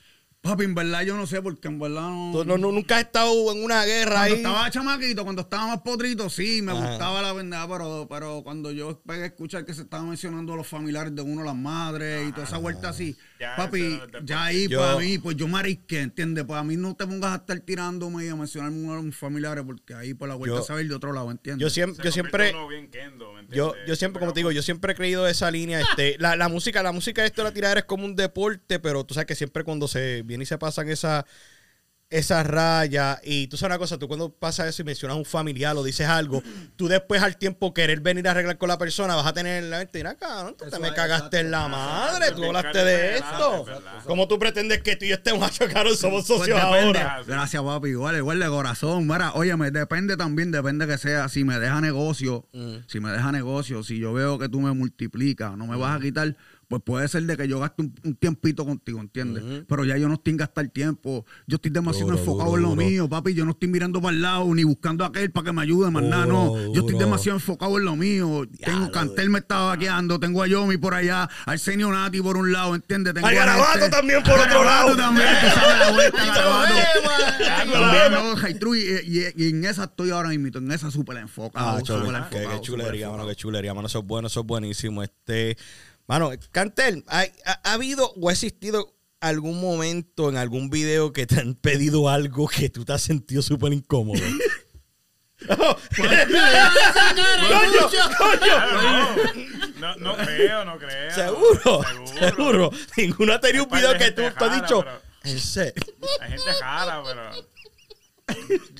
[0.44, 2.30] Papi, en verdad yo no sé, porque en verdad no...
[2.34, 4.40] Tú no- no- nunca has estado en una guerra Cuando ahí.
[4.42, 6.86] estaba chamaquito, cuando estaba más potrito, sí, me Ajá.
[6.90, 10.56] gustaba la verdad, pero, pero cuando yo pegué a escuchar que se estaban mencionando a
[10.56, 14.44] los familiares de uno, las madres y toda esa vuelta así, Ya, papi, eso ya
[14.44, 16.44] ahí Yo- para mí, pues yo marisqué, ¿entiendes?
[16.44, 19.02] Pues a mí no te pongas a estar tirándome y a mencionar a uno de
[19.02, 21.30] mis familiares, porque ahí por la vuelta Yo- se va a ir de otro lado,
[21.30, 21.62] ¿entiendes?
[21.62, 24.52] Yo Se siempre, yo siempre, uno bien kendo, ¿me yo, yo siempre, como te digo,
[24.52, 25.80] yo siempre he creído esa línea.
[25.80, 28.78] Este, la, la música, la música de esto de la tiradera es como un deporte,
[28.78, 31.24] pero tú sabes que siempre cuando se viene y se pasan esa,
[32.10, 35.24] esa raya, y tú sabes una cosa, tú cuando pasa eso y mencionas a un
[35.24, 36.44] familiar o dices algo,
[36.76, 39.70] tú después al tiempo querer venir a arreglar con la persona, vas a tener en
[39.70, 43.66] la mente, mira, cabrón, tú te me cagaste en la madre, tú hablaste de esto.
[44.04, 47.16] ¿Cómo tú pretendes que tú y yo estemos macho, cabrón, somos Pues socios ahora?
[47.16, 47.22] Ah.
[47.26, 47.88] Gracias, papi.
[47.88, 49.08] Igual, igual de corazón.
[49.08, 51.28] Mira, óyeme, depende también, depende que sea.
[51.28, 52.76] Si me deja negocio, Mm.
[52.86, 56.00] si me deja negocio, si yo veo que tú me multiplicas, no me vas a
[56.00, 56.36] quitar,
[56.68, 59.64] pues puede ser de que yo gaste un, un tiempito contigo, ¿entiendes?
[59.68, 61.24] Pero ya yo no estoy en gastar tiempo.
[61.46, 62.86] Yo estoy demasiado Duro, enfocado duro, en lo duro.
[62.86, 63.34] mío, papi.
[63.34, 65.90] Yo no estoy mirando para el lado ni buscando a aquel para que me ayude,
[65.90, 66.72] más nada, no.
[66.72, 68.46] Yo estoy demasiado enfocado en lo mío.
[68.64, 72.52] tengo Cantel me estaba vaqueando, tengo a Yomi por allá, al Senio Nati por un
[72.52, 73.14] lado, ¿entiendes?
[73.14, 74.96] Tengo Al a Garabato también por otro lado.
[74.96, 76.74] también, tú sabes la vuelta, Garabato.
[77.72, 81.78] También, no, Jaitru, y, en esa estoy ahora mismo, en esa súper enfocado.
[81.78, 83.86] Ah, qué, chulería, mano, qué chulería, mano.
[83.86, 85.02] Eso es bueno, eso es buenísimo.
[85.02, 85.56] Este,
[86.06, 91.26] mano, Cantel, ¿ha, ha- ha habido o ha existido algún momento en algún video que
[91.26, 94.20] te han pedido algo que tú te has sentido súper incómodo?
[95.46, 95.58] ¡Coño,
[98.18, 99.16] coño!
[99.78, 101.14] No, no creo, no creo.
[101.14, 101.80] Seguro,
[102.18, 102.70] seguro.
[102.96, 104.84] Ninguno ha tenido un video que tú, tú has dicho.
[105.22, 105.72] pero- serio.
[106.20, 107.30] Hay gente jara, pero.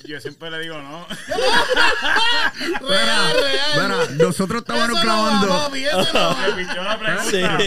[0.05, 1.05] Yo siempre le digo no.
[2.81, 3.33] Mira,
[3.75, 6.37] mira, nosotros estábamos Eso no papi, eso.
[6.37, 7.29] Me pichó la pregunta.
[7.29, 7.41] Sí.
[7.41, 7.57] No,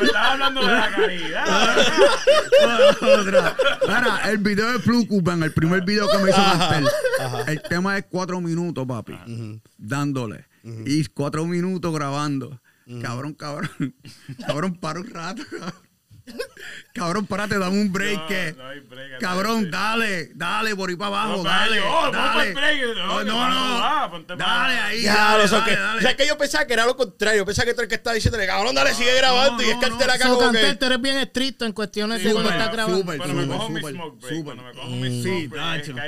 [0.00, 0.88] Me estaba hablando de la.
[3.86, 6.88] Mira, el video de Flu Cuban, el primer video que me hizo Cantel.
[7.46, 9.18] El tema es cuatro minutos, papi.
[9.76, 10.46] Dándole.
[10.64, 12.60] Y cuatro minutos grabando.
[13.00, 13.70] Cabrón, cabrón.
[14.46, 15.42] Cabrón, para un rato.
[15.50, 15.74] Cabrón,
[16.94, 18.16] Cabrón, párate, dame un break.
[18.18, 19.70] No, que- no hay break, cabrón, no.
[19.70, 21.80] dale, dale por ahí para abajo, No, dale.
[21.80, 22.52] oh, dale.
[22.52, 23.68] break, no, no, no.
[23.74, 25.02] no va, ponte dale para- ahí.
[25.02, 25.98] Ya, dale, que, dale.
[25.98, 27.40] o sea, que yo pensaba que era lo contrario.
[27.40, 29.62] Yo pensaba que tú eres el que está diciéndole, cabrón, dale, sigue grabando.
[29.62, 30.76] y es que él te la So, cago como Cantel, que.
[30.76, 33.04] tú eres bien estricto en cuestiones Sí, de cuando estás grabando.
[33.04, 34.44] Cuando me cojo mi smoke break, súper.
[34.44, 35.94] cuando me cojo mi Sí, smoke break, es tacho.
[35.94, 36.00] que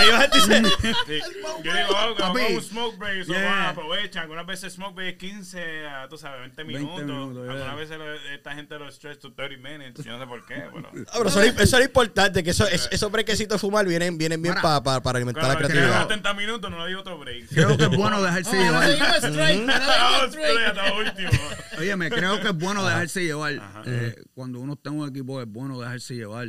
[0.00, 0.62] ahí vas a decir.
[1.64, 3.32] Yo digo, cojo un smoke break, eso
[3.68, 4.22] aprovechan.
[4.22, 7.48] Algunas veces smoke break es 15 a, tú sabes, 20 20 minutos.
[7.48, 10.04] Algunas veces lo- esta gente lo stretch to 30 minutes.
[10.04, 10.90] Yo no sé por qué, pero...
[11.08, 14.18] Ah, pero eso, es, eso es importante, que eso, es- esos brequecitos de fumar vienen,
[14.18, 14.62] vienen bien Mira.
[14.62, 15.86] pa- pa- para alimentar la creatividad.
[15.88, 17.48] quedan 70 minutos, no le digo otro break.
[17.48, 19.16] Creo que es bueno dejarse Ahora llevar.
[19.24, 21.78] straight, ahora Ah.
[21.78, 23.60] Oye, me creo que es bueno dejarse llevar.
[23.86, 26.48] Eh, cuando uno está en un equipo es bueno dejarse llevar,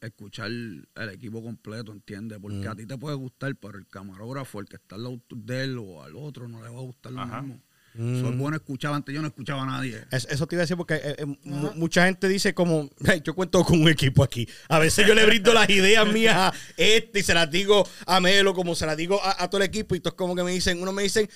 [0.00, 2.38] escuchar el equipo completo, ¿entiendes?
[2.40, 5.64] Porque a ti te puede gustar, pero el camarógrafo, el que está al lado de
[5.64, 7.40] él o al otro, no le va a gustar lo Ajá.
[7.42, 7.60] mismo.
[7.96, 8.92] Es bueno escuchar.
[8.92, 10.04] Antes yo no escuchaba a nadie.
[10.10, 13.22] Es- Eso te iba a decir porque eh, eh, mu- mucha gente dice como, "Ay,
[13.24, 14.48] yo cuento con un equipo aquí.
[14.68, 18.18] A veces yo le brindo las ideas mías a este y se las digo a
[18.20, 20.50] Melo, como se las digo a, a todo el equipo y todos como que me
[20.52, 21.28] dicen, uno me dicen,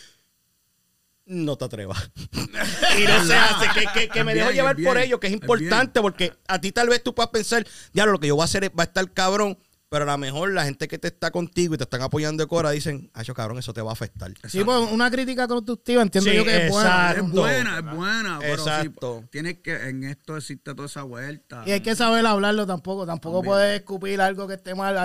[1.27, 2.11] no te atrevas.
[2.33, 5.41] y no se hace, que, que, que me dejo llevar por ello, que es es
[5.41, 8.47] importante porque a ti tal vez tú puedas pensar, ya lo que yo voy a
[8.47, 9.59] hacer es- va a estar cabrón,
[9.89, 12.49] pero a lo mejor la gente que te está contigo y te están apoyando de
[12.49, 14.33] Cora dicen, ay, cabrón, eso te va a afectar.
[14.47, 17.13] Sí, pues una crítica constructiva, entiendo Sí, yo que es buena.
[17.13, 18.39] Es buena, es buena.
[18.41, 19.21] Pero Exacto.
[19.23, 21.63] sí, tienes que, en esto existe toda esa vuelta.
[21.67, 23.07] Y hay que saber hablarlo tampoco.
[23.07, 23.53] Tampoco También.
[23.55, 24.97] puedes escupir algo que esté mal.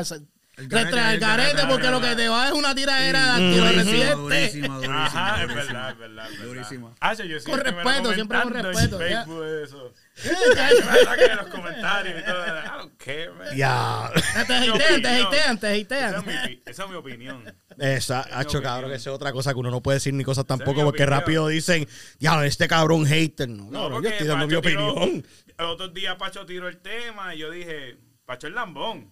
[0.56, 3.34] El garete, Retra- el el garete, garete, porque lo que te va es una tiradera
[3.36, 4.16] activa Durísima, reciente.
[4.16, 6.26] durísima, durísima, Ajá, es verdad, es verdad.
[6.32, 6.46] es verdad.
[6.46, 6.96] Durísima.
[7.00, 7.24] Ah, lo
[7.56, 9.00] respeto, siempre con respeto.
[9.00, 9.94] Facebook eso.
[10.24, 12.46] ¿Verdad que en los comentarios y todo?
[12.46, 13.56] I don't care, man.
[13.56, 14.12] Ya.
[14.14, 16.16] Te hatean, te hatean, te Esa hatean.
[16.16, 17.56] es mi, pi- esa es mi opinión.
[17.80, 18.64] Esa, mi hacho, opinión.
[18.64, 21.02] cabrón, que esa es otra cosa que uno no puede decir ni cosas tampoco porque
[21.04, 21.10] opinión.
[21.20, 21.88] rápido dicen,
[22.20, 23.50] ya, este cabrón hater.
[23.50, 25.26] No, cabrón, yo estoy dando mi opinión.
[25.58, 29.12] El otro día Pacho tiró el tema y yo dije, Pacho es lambón.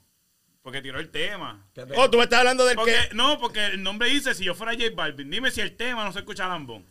[0.61, 1.65] Porque tiró el tema.
[1.95, 3.15] Oh, tú me estás hablando del Porque, que...
[3.15, 6.11] no, porque el nombre dice, si yo fuera J Balvin, dime si el tema no
[6.13, 6.85] se escucha lambón.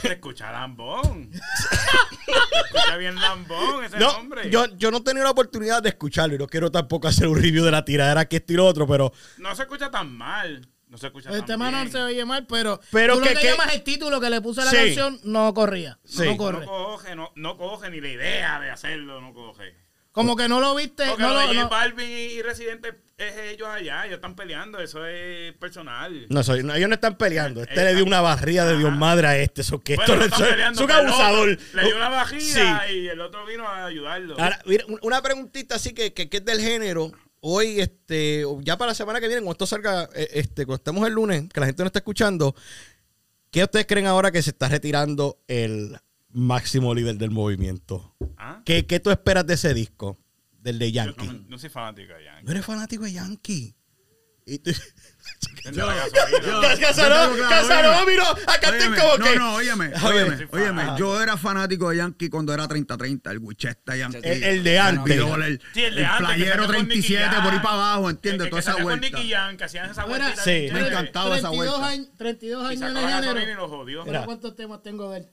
[0.00, 1.30] Se escucha lambón.
[1.32, 4.50] Se escucha bien lambón ese No, nombre.
[4.50, 7.36] yo, yo no he tenido la oportunidad de escucharlo y no quiero tampoco hacer un
[7.40, 10.66] review de la tiradera que estilo otro, pero No se escucha tan mal.
[10.88, 13.34] No se escucha El tan tema no se oye mal, pero, Pero tú que- lo
[13.36, 14.76] que, que- llamas el título que le puse a la Sí.
[14.76, 15.98] canción no corría.
[16.04, 16.24] Sí.
[16.24, 16.60] No corre.
[16.60, 19.74] No coge, no, no coge ni la idea de hacerlo, no coge.
[20.12, 21.06] Como que no lo viste.
[21.06, 25.06] Porque no lo de no- Balvin y Residente es ellos allá, ellos están peleando, eso
[25.06, 26.26] es personal.
[26.28, 27.62] no, soy, no, ellos no están peleando.
[27.62, 29.62] Este Eh, le dio una barrida de Dios madre a este.
[29.62, 31.48] Eso que Bueno, esto no es un abusador.
[31.50, 32.94] otro Le dio una bajida Sí.
[32.94, 34.34] y el otro vino a ayudarlo.
[34.38, 37.10] Ahora, mira, un- una preguntita así que, que, que es del género.
[37.40, 41.06] Hoy, este, ya para la semana que viene, cuando esto salga, eh, este, cuando estemos
[41.08, 42.54] el lunes, que la gente no está escuchando,
[43.50, 45.96] ¿qué ustedes creen ahora que se está retirando el
[46.32, 48.14] máximo líder del movimiento?
[48.36, 48.62] ¿Ah?
[48.64, 50.18] ¿Qué, qué tú esperas de ese disco?
[50.60, 51.26] Del de Yo Yankee.
[51.26, 52.44] no, no soy fanático de Yankee.
[52.44, 53.74] ¿No eres fanático de Yankee?
[54.46, 54.72] Y tú-
[55.72, 55.86] Yo-
[58.06, 59.36] mira, acá estoy Óyeme, como no, que...
[59.38, 60.82] no, óyeme, ver, óyeme, sí, óyeme.
[60.82, 60.96] ajá.
[60.96, 64.18] Yo era fanático de Yankee cuando era 30-30, el Wichesta Yankee.
[64.22, 65.16] El- el de antes.
[65.16, 68.10] Vidol, el, Sí, el de antes, playero salió con Nicky 37 por ahí para abajo,
[68.10, 68.50] ¿entiendes?
[68.50, 69.18] Toda esa salía con vuelta.
[69.18, 70.36] Nicky que hacían esa vuelta.
[70.36, 70.68] Sí.
[70.72, 71.86] Me encantaba esa 32 vuelta.
[71.88, 74.24] años, 32 Y años en enero.
[74.24, 75.28] ¿Cuántos temas tengo de él?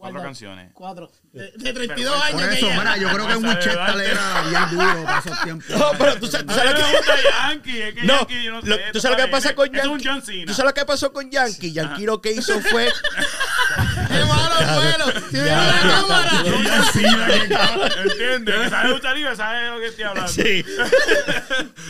[0.00, 0.70] Cuatro canciones.
[0.72, 1.10] Cuatro.
[1.32, 2.78] De, de 32 Pero, años Por que eso, ya.
[2.78, 4.04] mira, yo creo que de Winchester verdad.
[4.04, 5.68] era bien duro para esos tiempos.
[5.70, 6.96] No, pero tú sabes, tú sabes lo me que...
[6.96, 9.54] gusta Yankee, es que No, Yankee, yo no lo- sé, tú sabes lo que pasa
[9.54, 10.08] con Es un Yankee.
[10.08, 10.46] John Cena.
[10.46, 11.72] ¿Tú sabes lo que pasó con Yankee?
[11.72, 12.88] Yankee lo que hizo fue...
[14.08, 15.04] ¡Qué malo, bueno!
[15.30, 16.30] Si viene la cámara.
[18.02, 18.54] ¿Entiendes?
[18.56, 19.34] Que sabe lucha libre,
[19.70, 20.32] lo que estoy hablando.
[20.32, 20.64] Sí.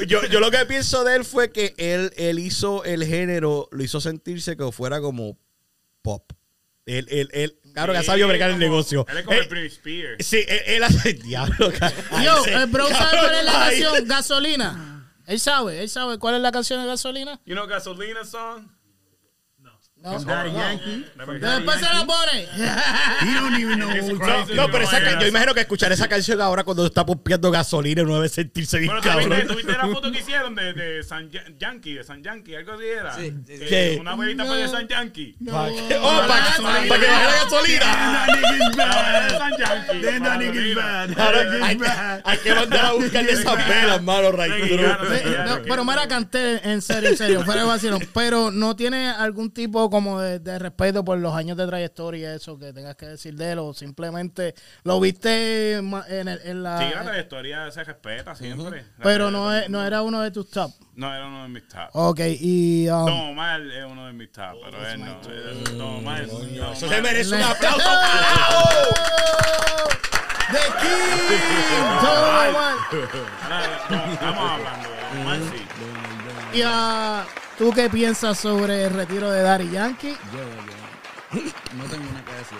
[0.06, 3.82] yo, yo lo que pienso de él fue que él, él hizo el género, lo
[3.82, 5.38] hizo sentirse que fuera como
[6.02, 6.32] pop.
[6.86, 9.06] Él, él, él, claro que ha Sí, sabido bregar el negocio.
[9.08, 10.26] Él es como Eh, el Britney Spears.
[10.26, 11.70] Sí, él, él hace diablo.
[12.24, 14.86] Yo, el bro sabe cuál es la canción, Gasolina.
[15.26, 17.40] Él sabe, él sabe cuál es la canción de Gasolina.
[17.46, 18.66] You know Gasolina song?
[20.02, 20.58] No, Daddy no.
[20.58, 21.06] Yankee.
[21.40, 22.46] Después se la pone.
[23.20, 24.54] He don't even know crazy.
[24.54, 28.02] No, pero esa, No, yo imagino que escuchar esa canción ahora cuando está pompeando gasolina
[28.02, 29.48] no debe sentirse bien Bueno, ¿tú viste, cabrón.
[29.48, 32.72] tú viste la foto que hicieron de, de San Ya- Yankee, de San Yankee, algo
[32.72, 33.14] así era?
[33.14, 33.98] Sí, sí, Que ¿Qué?
[34.00, 35.36] Una abuelita fue de San Yankee.
[35.50, 38.26] Pa' que- Oh, para que, pa' que baje la gasolina.
[38.76, 40.00] La abuela de San Yankee.
[40.00, 41.18] Then that nigga's bad.
[41.18, 42.22] Ahora, That hay, nigga's bad.
[42.24, 44.78] hay que mandar a buscarle esas velas, mano, right Sí, through.
[44.78, 45.50] claro, sí, Eh, claro.
[45.56, 48.08] no, pero Mara canté en serio, en serio, fuera de vacilón.
[48.14, 52.58] Pero no tiene algún tipo como de, de respeto por los años de trayectoria, eso
[52.58, 55.92] que tengas que decir de él, o simplemente lo viste en,
[56.28, 56.78] el- en la.
[56.78, 58.82] Sí, la trayectoria se respeta siempre.
[58.98, 60.70] La pero no, es- no era uno de tus top.
[60.94, 61.88] No, era uno de mis top.
[61.92, 62.88] Ok, y.
[62.88, 65.20] um, Don Omar es uno de mis top, pero él no.
[65.28, 66.26] eh, Don Omar.
[66.26, 68.68] Don Eso se merece un aplauso, carajo.
[70.50, 72.02] ¡The King!
[72.02, 72.76] Don Omar.
[73.90, 76.58] No, estamos hablando de Omar, sí.
[76.58, 77.24] Y ah,
[77.60, 80.16] ¿tú qué piensas sobre el retiro de Daddy Yankee?
[80.32, 81.42] Yo, yo.
[81.76, 82.58] No tengo nada que decir.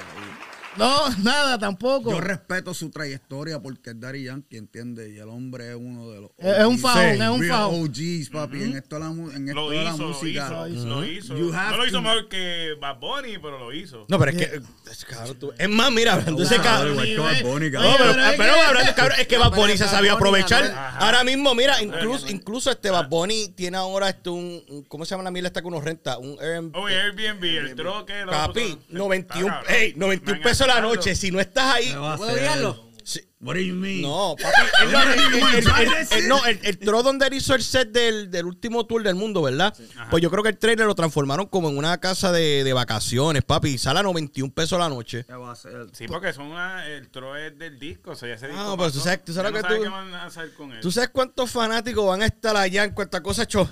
[0.76, 2.12] No, nada tampoco.
[2.12, 5.10] Yo respeto su trayectoria porque es Daddy Yankee, ¿entiendes?
[5.12, 6.30] Y el hombre es uno de los.
[6.38, 7.82] Es- es un fajón, es un fajón.
[7.84, 8.62] OGs, papi.
[8.62, 10.46] En esto de la, mu- en esto Lo de la hizo, lo música.
[10.46, 11.34] hizo, lo hizo.
[11.34, 14.06] No lo hizo to- mejor que Bad Bunny, pero lo hizo.
[14.08, 14.62] No, pero es que.
[14.90, 17.06] es cabrón, tú- Es más, mira, hablando de ese Cabrón, cabrón.
[17.08, 19.52] igual que Bad Bunny, No, pero, pero es pero que- hablando, cabrón, es que Bad
[19.56, 20.94] Bunny se sabía aprovechar.
[21.00, 25.24] Ahora mismo, mira, incluso, incluso este Bad Bunny tiene ahora este un, ¿cómo se llama
[25.24, 26.16] la mierda esta que uno renta?
[26.18, 26.76] Un Airbnb.
[26.76, 28.14] Oye, Airbnb, el troque.
[28.24, 29.74] Papi, está 91, cabrón.
[29.74, 31.14] ey, 91 Me pesos la noche.
[31.14, 31.88] Si no estás ahí.
[31.90, 32.90] ¿Qué va a ¿Puedo guiarlo?
[33.04, 33.20] sí.
[33.42, 34.02] What do you mean?
[34.02, 34.54] No, papi.
[34.82, 38.30] el, el- el- el- el- no, el, el tro donde él hizo el set del,
[38.30, 39.74] del último tour del mundo, ¿verdad?
[40.10, 43.42] Pues yo creo que el trailer lo transformaron como en una casa de, de vacaciones,
[43.42, 43.70] papi.
[43.70, 45.24] Y sale a 91 pesos la noche.
[45.24, 45.86] ¿Qué va a hacer?
[45.94, 48.10] Sí, porque son una, el tro es del disco.
[48.10, 49.88] O sea, ya ese disco Ah, pero tú sabes- tú sabes no que tú- qué
[49.88, 50.80] van a hacer con él.
[50.82, 53.66] ¿Tú sabes cuántos fanáticos van a estar allá en cuánta cosa, cho?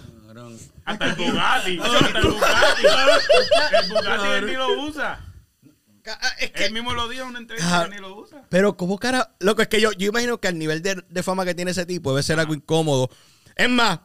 [0.86, 1.78] Hasta el Bugatti.
[1.82, 2.86] hasta el Bugatti.
[3.82, 5.20] el Bugatti él ni lo usa.
[6.10, 7.84] Ah, Es que Él mismo lo dijo en una entrevista Ah.
[7.88, 8.44] que ni lo usa.
[8.48, 11.44] Pero como cara, loco, es que yo, yo imagino que al nivel de, de fama
[11.44, 13.10] que tiene ese tipo debe ser algo incómodo.
[13.56, 14.00] Es más,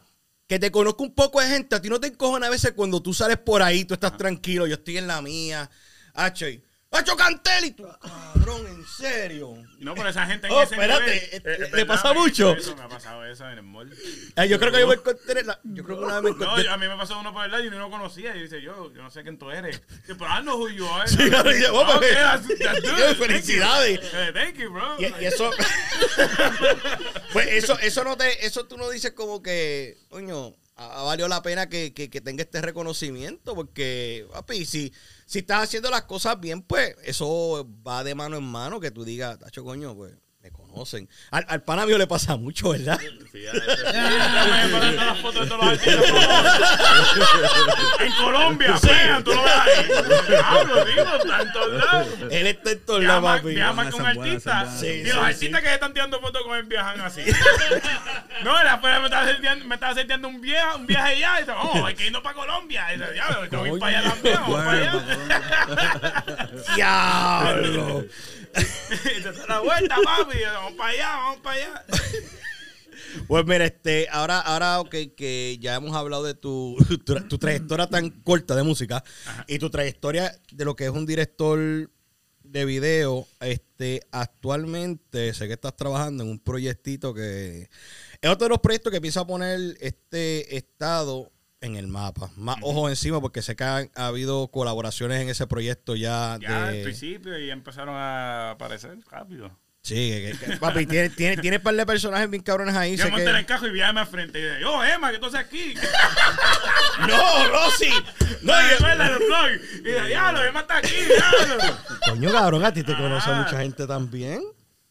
[0.46, 3.00] que te conozco un poco de gente, a ti no te encojan a veces cuando
[3.02, 5.70] tú sales por ahí, tú estás tranquilo, yo estoy en la mía.
[6.12, 6.62] Hacho, y,
[6.94, 9.54] Hacho Cantel y tú, cabrón, en serio.
[9.80, 12.52] No, pero esa gente en Oh, ese espérate, nivel, eh, eh, ¿le pasa mucho?
[12.52, 13.92] Eso, me ha pasado eso en el mall.
[14.36, 16.44] Ay, yo creo que yo me encontré, la- yo creo que una vez me No,
[16.44, 16.64] encontré.
[16.64, 18.34] yo- a mí me pasó uno por el lado y no lo conocía.
[18.36, 19.82] Y dice, yo, yo no sé quién tú eres.
[20.06, 21.08] Pero I know who you are.
[21.08, 22.00] Sí, claro, yo, "Ah.
[23.18, 24.00] Felicidades.
[24.12, 24.96] Eh, Thank you, bro.
[25.00, 25.50] Y, y eso,
[27.32, 31.42] pues eso, eso no te, eso tú no dices como que, coño, ha, valido la
[31.42, 34.92] pena que, que, que tenga este reconocimiento, porque, papi, si,
[35.26, 39.04] si estás haciendo las cosas bien, pues eso va de mano en mano, que tú
[39.04, 40.14] digas, tacho, coño, pues
[40.74, 41.08] conocen.
[41.30, 43.00] Al, al pana mío le pasa mucho, ¿verdad?
[43.32, 43.46] Sí.
[48.00, 50.34] En Colombia, vean, tú lo ves ahí.
[50.44, 52.08] Hablo, digo, está en todos lados.
[52.30, 53.54] Él está en todos lados, papi.
[53.54, 54.82] viaja con artistas.
[54.82, 57.22] y los artistas que están tirando fotos con él viajan así.
[58.44, 61.36] no, él afuera me estaba seteando, me estaba seteando un, viaje, un viaje ya.
[61.38, 62.94] Y dice, oh, hay que irnos para Colombia.
[62.94, 66.24] Y dice, ya, voy para allá también, vamos para allá.
[66.74, 68.04] ¡Diablo!
[68.56, 70.38] y se da la vuelta, papi.
[70.64, 71.84] Vamos para allá, vamos para allá.
[73.28, 77.86] Pues mira, este, ahora, ahora okay, que ya hemos hablado de tu, tu, tu trayectoria
[77.88, 79.04] tan corta de música
[79.46, 81.90] y tu trayectoria de lo que es un director
[82.42, 87.68] de video, este, actualmente sé que estás trabajando en un proyectito que
[88.20, 92.30] es otro de los proyectos que piensa poner este estado en el mapa.
[92.36, 96.38] Más ojo encima porque sé que han- ha habido colaboraciones en ese proyecto ya.
[96.40, 99.56] Ya de- al principio y empezaron a aparecer rápido.
[99.86, 102.96] Sí, que- que- papi, tiene, tiene, tiene par de personajes bien cabrones ahí.
[102.96, 104.38] Yo monté que- en el cajo y viajame al frente.
[104.38, 105.74] Y dije, yo, Emma, que tú haces aquí.
[107.06, 107.90] ¡No, Rosy!
[108.42, 109.48] No, No, yo- y el blog.
[109.80, 111.78] Y dije, diablo, Emma está aquí, diablo.
[112.08, 113.42] Coño, cabrón, a ti te conoce Ah.
[113.44, 114.42] mucha gente también.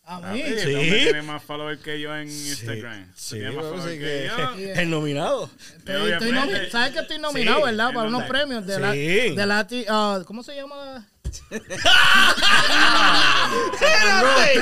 [0.06, 0.44] A mí.
[0.44, 0.74] sí, Sí.
[0.76, 3.08] hombre tiene más followers que yo en Instagram.
[3.16, 4.74] Sí, más followers sí que, que- yo.
[4.82, 5.50] el nominado.
[5.78, 7.94] Estoy- estoy nomi- ¿Sabes que estoy nominado, Sí, verdad?
[7.94, 9.00] Para unos premios de la, Sí.
[9.00, 11.08] de Lati- ah, ¿Cómo se llama?
[13.74, 14.54] ¡Espérate!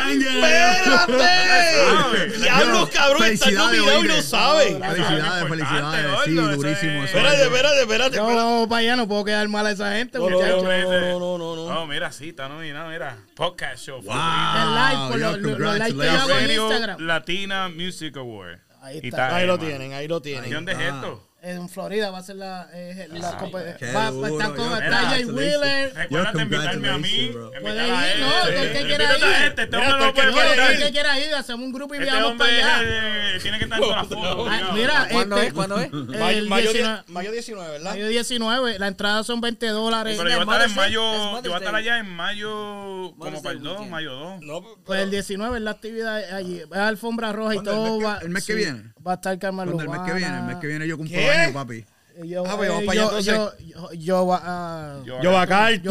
[0.91, 2.39] ¡Espérate!
[2.39, 4.63] Diablo, cabrón, está nominado y no sabe.
[4.79, 6.05] Felicidades, felicidades.
[6.25, 7.03] Sí, durísimo.
[7.03, 8.17] Espérate, espérate, espérate.
[8.17, 8.49] No, espérate.
[8.61, 10.63] no, para allá no puedo quedar mal a esa gente, No, no, muchachos.
[10.63, 11.87] no, no, no, no, no.
[11.87, 13.17] Mira, sí, está nominado, mira.
[13.35, 13.99] Podcast show.
[13.99, 16.99] El Wow, live, por yo, lo- lo- los likes que yo hago en Radio Instagram.
[17.01, 18.59] Latina Music Award.
[18.81, 19.35] Ahí está.
[19.35, 20.51] Ahí lo tienen, ahí lo ¿Y tienen.
[20.51, 21.27] dónde es esto?
[21.43, 23.31] En Florida va a ser la, eh, la
[23.95, 25.25] va, duro, está con Jay.
[25.25, 25.91] Wheeler.
[25.95, 27.31] Recuerda invitarme a mí.
[27.61, 29.23] Puede a ir, no, el que quiera a ir.
[29.57, 30.77] Este hombre no puede el quiera faltar.
[30.77, 32.79] que quiera ir, hacemos un grupo y Este viajamos para allá.
[32.83, 34.47] eh, tiene que estar en todas las fotos.
[34.51, 34.73] Ay, obligado.
[34.73, 35.53] mira, ¿Cuándo este, es?
[35.53, 35.91] ¿Cuándo es?
[35.91, 37.91] Mayo, el mayo 19 die- mayo 19, ¿verdad?
[37.91, 40.17] mayo 19, la entrada son 20 dólares.
[40.19, 42.49] Pero yo voy a estar en mayo, yo voy a estar allá en mayo,
[43.17, 43.89] como para el Day 2, weekend.
[43.91, 44.41] mayo 2.
[44.41, 46.59] No, Pues el 19 es la actividad allí.
[46.59, 47.71] Es alfombra roja y ¿Cuándo?
[47.71, 48.19] ¿El todo.
[48.21, 48.93] el mes que viene?
[49.05, 50.97] Va a estar Carmen Cuando el mes que viene, el mes que viene yo.
[51.31, 51.85] Años, papi.
[52.25, 53.33] Yo, Ah, pues vamos eh, para allá, yo, entonces.
[53.33, 55.45] yo, yo, yo, va- ah, Yo- Yo va
[55.81, 55.89] Yo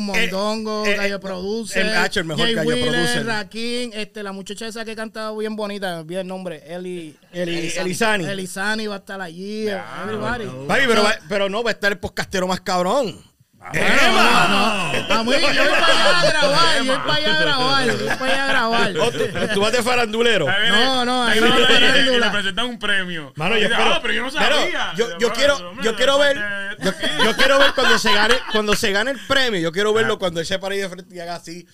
[0.00, 3.26] Mondongo, eh, eh, Gallo Producer, el- hacho, el mejor Gallo Producer.
[3.26, 7.72] Rakim, este, la muchacha esa que cantaba bien bonita, me olvidé el nombre, Eli, Eli-
[7.76, 8.24] Elizani.
[8.24, 10.46] Elizani va a estar allí, everybody.
[10.68, 13.20] Papi, pero, pero no, va a estar el podcastero más cabrón.
[13.68, 13.80] A mí,
[15.08, 18.32] yo voy para allá a grabar, yo voy para allá a grabar, yo voy para
[18.32, 18.98] allá a grabar.
[18.98, 19.18] O tú,
[19.54, 20.46] tú vas de farandulero.
[20.46, 22.26] No, no, ahí no farándula.
[22.26, 23.32] le presentan un premio.
[23.36, 24.92] Mano, yo espero- ah, pero yo no Pero sabía.
[24.96, 26.36] yo, yo quiero, yo quiero ver,
[26.80, 26.90] yo,
[27.24, 30.40] yo quiero ver cuando se gane, cuando se gane el premio, yo quiero verlo cuando
[30.40, 31.66] él se pare ahí de frente y haga así.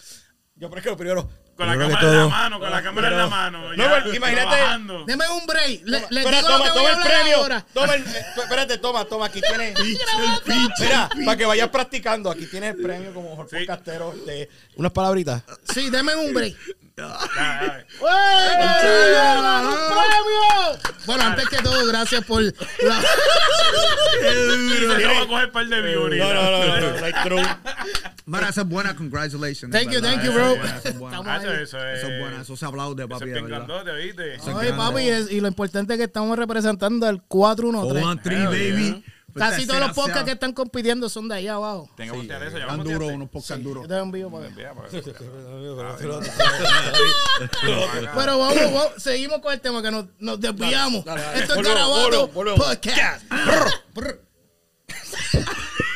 [0.56, 1.28] Yo creo que primero.
[1.56, 3.72] Con la cámara en la mano, con la cámara en la mano.
[3.74, 5.04] No, imagínate-.
[5.06, 7.36] Deme un break, le, Espera, digo toma, lo que voy toma a el hablar premio.
[7.36, 7.66] ahora.
[7.74, 9.78] Toma el, eh, espérate, toma, toma, aquí tienes.
[10.80, 13.56] Mira, para que vayas practicando, aquí tienes el premio como mejor Sí.
[13.56, 14.12] podcastero.
[14.16, 15.42] este, unas palabritas.
[15.72, 16.56] Sí, deme un break.
[21.06, 22.52] Bueno, antes que todo, gracias por la...
[24.20, 26.10] Y se va a coger un par de views.
[26.16, 27.42] No, no, no, no, like true.
[28.26, 29.72] Mara, esa es buena, congratulations.
[29.72, 30.12] Thank you, ¿verdad?
[30.14, 30.54] thank you, bro.
[30.54, 30.84] es es.
[30.84, 31.98] Eso, eso es.
[31.98, 33.66] Eso es buena, eso se aplaude, Eso papi, es de bien verdad.
[33.66, 34.34] grandote, ¿viste?
[34.34, 38.00] Eso es Oye, papi, es- y lo importante es que estamos representando el 413.
[38.02, 39.04] 413, baby.
[39.34, 41.88] Casi todos los podcasts que están compitiendo son de allá abajo.
[41.96, 43.14] Tengo que voltear eso, ya duros, voltear.
[43.14, 43.82] unos podcasts duros.
[43.84, 44.92] Yo te envío para pues.
[48.14, 51.04] Pero vamos, vamos, seguimos con el tema que nos, nos desviamos.
[51.04, 51.38] Dale, dale.
[51.40, 51.62] Esto es
[52.32, 52.60] volvemos.
[52.60, 53.24] Podcast.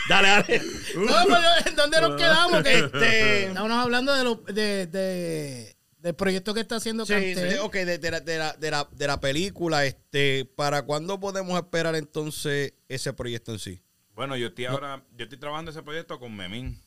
[0.09, 0.63] Dale, dale.
[0.95, 2.63] No, pero ¿en dónde nos quedamos?
[2.63, 3.47] Que Este.
[3.49, 5.76] Estábamos hablando de, lo, de, de-
[6.07, 7.51] del proyecto que está haciendo Sí, Cantel.
[7.51, 11.19] sí, ok, de, de la, de, la, de, la, de la película, este, ¿para cuándo
[11.19, 13.83] podemos esperar entonces ese proyecto en sí?
[14.15, 16.81] Bueno, yo estoy ahora, yo estoy trabajando ese proyecto con Memín.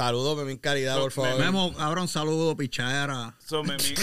[0.00, 1.38] Saludos, Memín Caridad, por favor.
[1.38, 3.34] Memo, ahora un saludo, pichadera.
[3.46, 3.94] So, Memín.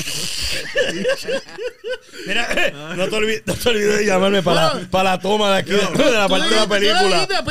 [2.28, 2.48] Mira,
[2.96, 5.72] no te olvides, no te olvides de llamarme para, la, para la toma de aquí,
[5.72, 7.02] de, la parte de la le- tú le película.
[7.04, 7.42] dijiste a.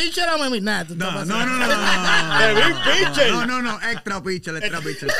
[0.61, 3.47] Nah, No, no, no, no, no, no.
[3.47, 5.13] No, no, no, extra pitcher, extra pitcher.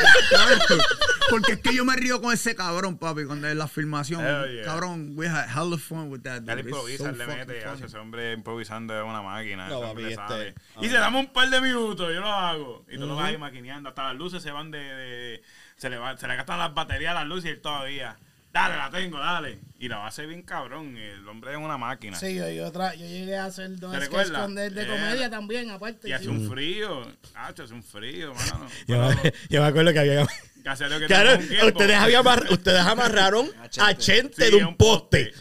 [1.29, 4.25] Porque es que yo me río con ese cabrón, papi, cuando es la filmación.
[4.25, 4.65] Hell yeah.
[4.65, 6.43] Cabrón, we had hell of fun with that.
[6.49, 9.67] Él improvisa, él le mete, ese hombre improvisando es una máquina.
[9.69, 10.55] No, papi, este- sabe.
[10.77, 10.81] ah.
[10.83, 12.85] Y se damos un par de minutos, yo lo hago.
[12.89, 13.89] Y tú lo ahí maquineando.
[13.91, 14.79] Hasta las luces se van de.
[14.79, 15.43] de-
[15.77, 18.17] se, le va- se le gastan las baterías a las luces y él todavía.
[18.53, 19.59] Dale, la tengo, dale.
[19.79, 20.97] Y la va a hacer bien cabrón.
[20.97, 22.17] El hombre es una máquina.
[22.17, 24.87] Sí, yo, yo, tra- yo llegué a hacer dos ¿Te sketches con él de Eh,
[24.87, 26.09] comedia también, aparte.
[26.09, 26.31] Y hace sí.
[26.31, 27.07] un frío.
[27.35, 28.67] Hacho, hace un frío, mano.
[28.87, 30.27] Yo, me- yo me acuerdo que había.
[30.67, 31.39] Que hace Claro,
[31.69, 33.49] ustedes, habían amarr- ustedes amarraron
[33.81, 35.33] a Chente Sí, de un poste.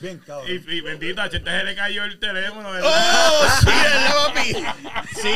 [0.47, 2.69] Y, y bendito, a Chente se le cayó el teléfono.
[2.71, 2.91] ¿verdad?
[2.93, 3.47] ¡Oh!
[3.59, 4.84] Sí, ¿verdad, papi?
[5.21, 5.33] Sí.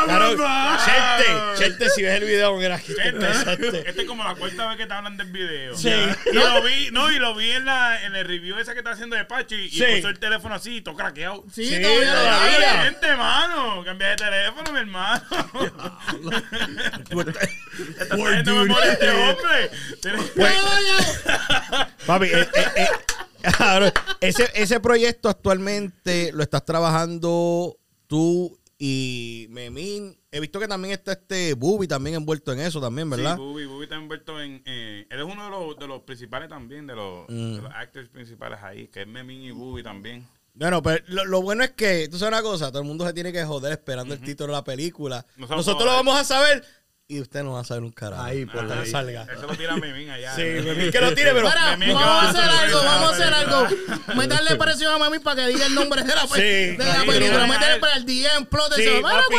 [0.05, 0.37] Claro.
[0.85, 1.27] Chente,
[1.59, 2.93] Chente, si ves el video, mira aquí.
[2.93, 3.67] Este, Exacto.
[3.77, 5.77] este es como la cuarta vez que te hablan del video.
[5.77, 5.91] Sí.
[6.31, 8.91] Y lo vi, no, y lo vi en la en el review esa que está
[8.93, 9.85] haciendo de Pachi y Sí.
[9.97, 11.45] puso el teléfono así y todo craqueado.
[11.53, 12.83] Sí, Sí, todavía lo había.
[12.85, 15.23] Gente, mano, cambia de teléfono, mi hermano.
[17.99, 19.71] Está trayendo memoria este hombre.
[22.07, 22.31] Papi,
[23.59, 27.77] cabrón, ese, ese proyecto actualmente lo estás trabajando
[28.07, 30.17] tú y Memín.
[30.31, 33.37] He visto que también está este Bubi también envuelto en eso también, ¿verdad?
[33.37, 34.63] Sí, Bubi, Bubi está envuelto en.
[34.67, 37.55] eh, él es uno de los, de los principales también, de los, Mm.
[37.57, 40.27] de los actors principales ahí, que es Memín y Bubi también.
[40.55, 43.13] Bueno, pero lo, lo bueno es que, tú sabes una cosa, todo el mundo se
[43.13, 45.25] tiene que joder esperando el título de la película.
[45.37, 46.65] Nosotros lo vamos a saber
[47.11, 48.23] y usted no va a saber un carajo.
[48.23, 48.91] Ahí, por que ahí.
[48.91, 49.23] salga.
[49.23, 50.35] Eso lo tira Memín allá.
[50.37, 51.49] Sí, Memín que lo tire, pero.
[51.79, 53.67] Memín, vamos a hacer algo, vamos a hacer algo.
[54.15, 57.05] Meterle presión a mami para que diga el nombre de la, pe- Sí, de la
[57.07, 57.47] película.
[57.47, 59.35] Meterle para el DM, plot Sí, papi,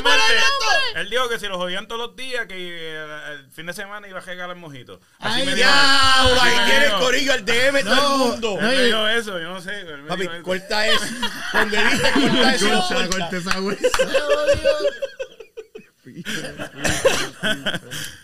[0.00, 0.96] ¿cuál es.
[0.96, 4.06] Él dijo que si lo jodían todos los días, que eh, el fin de semana
[4.06, 5.00] iba a regalar mojito.
[5.18, 5.68] Así Ay, me dijo.
[5.68, 6.40] ¡Diablo!
[6.40, 8.58] Ahí tiene el corillo, el DM todo el mundo.
[8.60, 9.72] Él me dijo eso, yo no sé.
[10.06, 11.04] Papi, corta eso.
[11.52, 12.68] Donde dice corta eso.
[12.88, 13.08] Corta.
[13.18, 13.76] corta esa güey.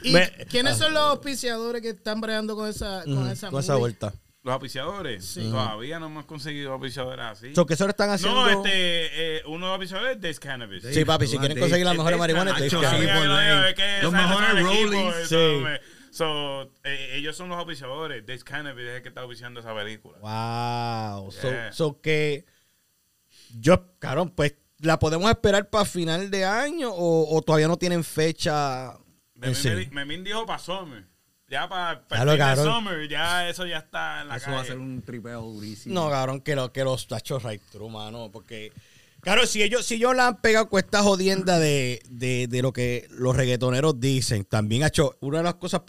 [0.03, 3.73] ¿Y Me- quiénes son los auspiciadores que están bregando con esa, con esa, Con esa
[3.75, 3.81] movie?
[3.81, 4.13] vuelta.
[4.43, 5.35] Los auspiciadores.
[5.35, 7.55] Todavía no hemos conseguido auspiciadores así.
[7.55, 8.41] So, ¿Qué se lo están haciendo?
[8.45, 10.85] no, este, eh, uno de los auspiciadores es Days Cannabis.
[10.91, 13.75] Sí, papi, si quieren conseguir la mejor marihuana, dicen sí, que- por ley.
[14.03, 15.29] Los mejores rollies.
[15.29, 15.63] Sí.
[16.11, 18.25] So, eh, ellos son los auspiciadores.
[18.25, 20.19] Days Cannabis es el que está auspiciando esa película.
[20.21, 21.31] Wow.
[21.31, 21.73] So, Yeah.
[21.73, 22.47] so que
[23.59, 28.05] yo, cabrón, pues la podemos esperar para final de año o, o todavía no tienen
[28.05, 28.97] fecha
[29.35, 29.89] en Memín, sí.
[29.93, 31.05] Memín dijo para Summer.
[31.49, 32.67] Ya para el cabrón.
[32.67, 35.95] Summer, ya eso ya está en la Eso va a ser un tripeo durísimo.
[35.95, 38.73] No, cabrón, que, lo, que los tachos right true, mano, porque...
[39.21, 42.73] Claro, si ellos, si ellos la han pegado con esta jodienda de, de, de lo
[42.73, 45.83] que los reggaetoneros dicen, también ha hecho una de las cosas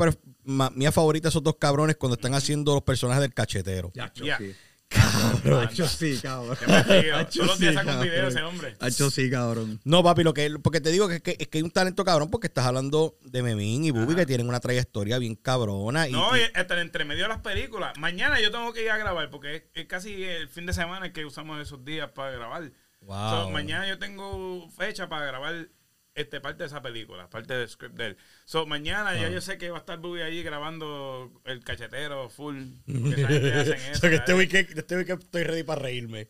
[0.43, 3.91] mías favoritas esos dos cabrones cuando están haciendo los personajes del cachetero.
[3.93, 4.11] Ya.
[4.15, 4.55] sí.
[4.89, 5.67] Cabrón.
[5.67, 6.57] Hacho, sí, cabrón.
[6.65, 8.27] Todos los días sí, saca un video cabrón.
[8.29, 8.75] ese hombre.
[8.79, 9.79] Hacho, sí, cabrón.
[9.83, 12.03] No, papi, lo que, porque te digo que es, que es que hay un talento
[12.03, 16.07] cabrón porque estás hablando de Memín y Bubi que tienen una trayectoria bien cabrona.
[16.07, 17.93] Y, No, y- hasta el entre medio de las películas.
[17.97, 21.13] Mañana yo tengo que ir a grabar porque es, es casi el fin de semana
[21.13, 22.71] que usamos esos días para grabar.
[23.01, 23.29] Wow.
[23.45, 25.69] So, mañana yo tengo fecha para grabar
[26.15, 28.17] este parte de esa película, parte del script de él.
[28.45, 29.17] So, mañana Ah.
[29.17, 32.63] ya yo sé que va a estar Bubi allí grabando el cachetero full.
[32.85, 34.35] Que hacen eso, que este ¿eh?
[34.35, 36.27] weekend, este weekend estoy ready para reírme.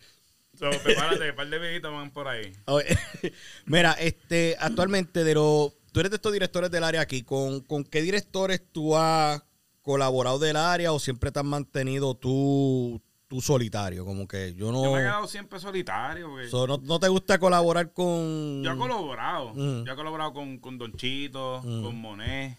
[0.58, 2.52] So, prepárate, un par de viejitos van por ahí.
[3.66, 7.84] Mira, este, actualmente de los, tú eres de estos directores del área aquí, ¿con, con
[7.84, 9.42] qué directores tú has
[9.82, 14.04] colaborado del área o siempre te has mantenido tú, tú solitario?
[14.04, 16.30] Como que yo no, Yo me he quedado siempre solitario.
[16.30, 18.62] porque so, no, no te gusta colaborar con...
[18.64, 19.54] Yo he colaborado.
[19.54, 19.86] Mm.
[19.86, 22.58] Yo he colaborado con, con Don Chito, con Monet.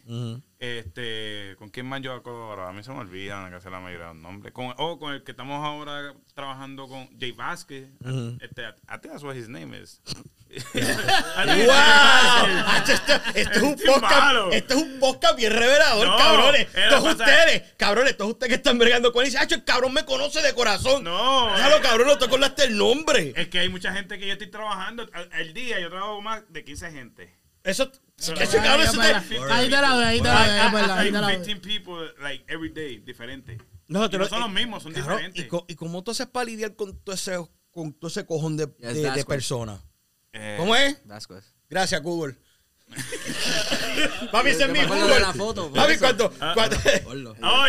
[0.61, 2.68] Este, ¿con quién más yo he colaborado?
[2.68, 4.52] A mí se me olvidan que se la mayoría de los nombres.
[4.52, 7.88] Con, oh, con el que estamos ahora trabajando con Jay Vázquez.
[8.42, 10.02] Este, I think that's what his name is.
[10.74, 11.72] ¡Wow!
[12.66, 16.66] Hacho, Esto, esto es un Este podcast, esto es un podcast bien revelador, No, cabrones.
[16.66, 19.30] pasa- ustedes, cabrones, estos ustedes que están bregando con él.
[19.30, 21.04] Dice, Hacho, el cabrón me conoce de corazón.
[21.04, 21.54] No.
[21.56, 23.32] Déjalo, cabrón, no te acordaste el nombre.
[23.36, 25.08] Es que hay mucha gente que yo estoy trabajando.
[25.12, 27.39] Al, al día yo trabajo más de 15 gente.
[27.64, 28.58] Eso, eso Ahí, te-
[29.52, 31.36] ahí te la doy, ahí te la doy, ahí Hay te la doy.
[31.42, 33.58] 15 people, like, every day, diferente.
[33.88, 35.44] No, no son los mismos, son diferentes.
[35.44, 37.36] ¿y, co- ¿Y cómo tú haces para lidiar con todo ese,
[37.70, 38.66] con todo ese cojón de,
[39.26, 39.80] personas?
[40.32, 41.04] Eh, ¿Cómo es?
[41.68, 42.36] Gracias, Google.
[44.32, 45.20] Papi, ese es mi Google.
[45.74, 46.76] Papi, cuando, cuando.
[47.43, 47.66] Oh.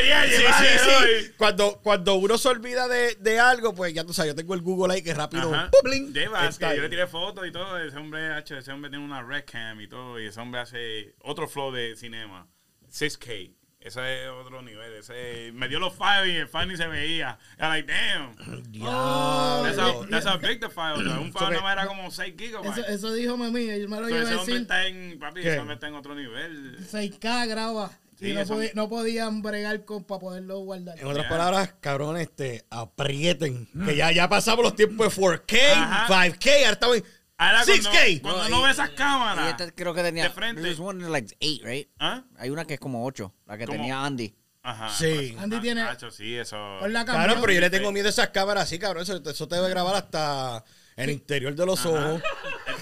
[1.84, 4.94] Cuando, uno se olvida de, de algo, pues ya tú sabes, yo tengo el Google
[4.94, 5.50] ahí que rápido.
[5.50, 6.14] ¡pum!
[6.48, 6.78] está ahí.
[6.78, 7.78] yo le tiré fotos y todo.
[7.78, 10.20] Ese hombre, ese hombre tiene una red cam y todo.
[10.20, 12.48] Y ese hombre hace otro flow de cinema.
[12.92, 13.61] 6K.
[13.82, 14.94] Ese es otro nivel.
[14.94, 17.38] Ese, me dio los files y el file ni se veía.
[17.60, 18.62] I'm like, damn.
[18.72, 19.64] Diablo.
[19.64, 20.98] That's how, that's how big the file.
[21.00, 22.78] Un file nada más era como 6 gigabytes.
[22.78, 24.62] Eso, eso dijo Mami, yo me lo So, iba a ese hombre decir.
[24.62, 25.50] está en, papi, ¿Qué?
[25.50, 26.78] ese hombre está en otro nivel.
[26.92, 27.92] 6K graba.
[28.20, 31.00] Sí, y no, eso- podí- no podían bregar con, para poderlo guardar.
[31.00, 31.30] En otras Yeah.
[31.30, 33.68] palabras, cabrón, este, aprieten.
[33.84, 36.08] Que ya, ya pasamos los tiempos de 4K, Ajá.
[36.08, 37.04] 5K, ahora estamos en
[37.42, 38.22] Ahora, cuando, 6K.
[38.22, 39.50] cuando No, no y- ve esas Y cámaras.
[39.50, 40.24] esta creo que tenía.
[40.26, 40.62] de frente.
[40.62, 41.90] There's one like eight, right?
[42.00, 42.24] ¿Ah?
[42.38, 44.36] Hay una que es como ocho, la que Como- tenía Andy.
[44.64, 44.90] Ajá.
[44.90, 45.36] Sí.
[45.40, 46.56] Andy Ah, tiene- Hacho, sí, eso.
[46.82, 49.02] Claro, pero yo le tengo miedo a esas cámaras así, cabrón.
[49.04, 50.64] Eso, eso te debe grabar hasta
[50.96, 52.22] el interior de los ojos.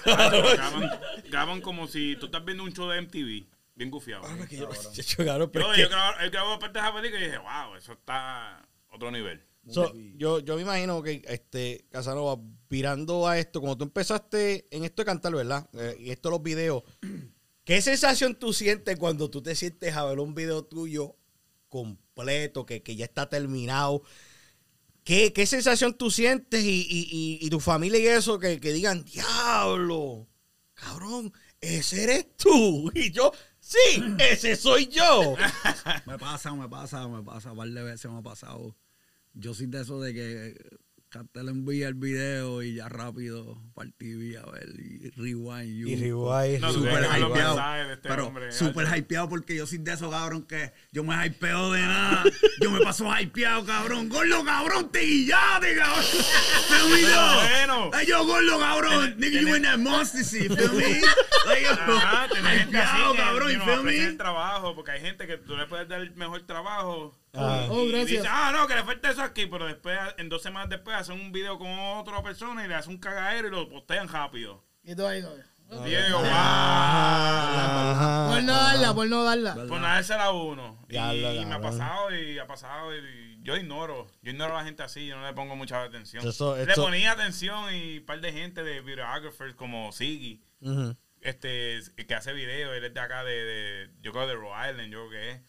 [0.06, 1.00] Hacho, graban,
[1.30, 3.48] graban como si tú estás viendo un show de MTV.
[3.76, 4.24] Bien gufiado.
[4.50, 5.90] Que yo- yo, pero Yo, es que- yo
[6.32, 9.42] grabo, parte de esa película y dije, wow, eso está otro nivel.
[9.74, 14.84] So, yo, yo me imagino que este Casanova, virando a esto, como tú empezaste en
[14.84, 15.70] esto de cantar, ¿verdad?
[15.74, 16.84] Eh, y esto los videos,
[17.66, 21.16] ¿qué sensación tú sientes cuando tú te sientes a ver un video tuyo
[21.68, 24.02] completo, que, que ya está terminado?
[25.04, 28.72] ¿Qué, qué sensación tú sientes y, y- y- y tu familia y eso que, que
[28.74, 30.28] digan, diablo,
[30.76, 32.92] cabrón, ese eres tú?
[32.96, 35.36] Y yo, sí, ese soy yo.
[36.06, 37.52] Me pasa, me pasa, me pasa.
[37.52, 38.76] Un par de veces me ha pasado.
[39.34, 40.56] Yo soy de eso de que
[41.10, 45.76] Castel envía el video y ya rápido el TV a ver y rewind.
[45.76, 45.88] you.
[45.88, 47.92] Y rewind, No, los hypeado.
[47.94, 48.98] este pero hombre, súper Aldo.
[48.98, 52.24] hypeado porque yo soy de esos cabrón que yo me hypeo de nada.
[52.62, 54.08] Yo me paso hypeado, cabrón.
[54.10, 56.04] Gordo, cabrón, te guillate, cabrón.
[56.04, 57.36] Feel me, though?
[57.90, 58.04] Bueno.
[58.06, 59.16] Yo, gordo, cabrón.
[59.18, 61.02] Nigga, you in that monster, see, feel me?
[61.46, 63.98] Like, Ajá, hypeado, cabrón, you feel me?
[63.98, 67.18] el trabajo, porque hay gente que tú le puedes dar el mejor trabajo.
[67.34, 67.64] Ah.
[67.66, 68.10] y- Oh, y gracias.
[68.24, 71.20] dice, ah, no, que le falta eso aquí, pero después, en dos semanas después, hacen
[71.20, 71.68] un video con
[71.98, 74.64] otra persona y le hacen un cagadero y lo postean rápido.
[74.84, 75.30] Y tú ahí, no.
[75.72, 78.30] Yo digo, Ajá.
[78.34, 79.56] Por no darla, por no darla.
[79.68, 80.80] por dársela a uno.
[80.90, 84.08] Y, Ya lo y me ha pasado y ha pasado y yo ignoro.
[84.22, 86.28] Yo ignoro a la gente así, yo no le pongo mucha atención.
[86.28, 90.42] Eso- Le esto- ponía atención y un par de gente de videographers como Siggy.
[90.62, 94.72] Ujú, este que hace videos, él es de acá de, de- yo creo de Rhode
[94.72, 95.42] Island, yo creo que es.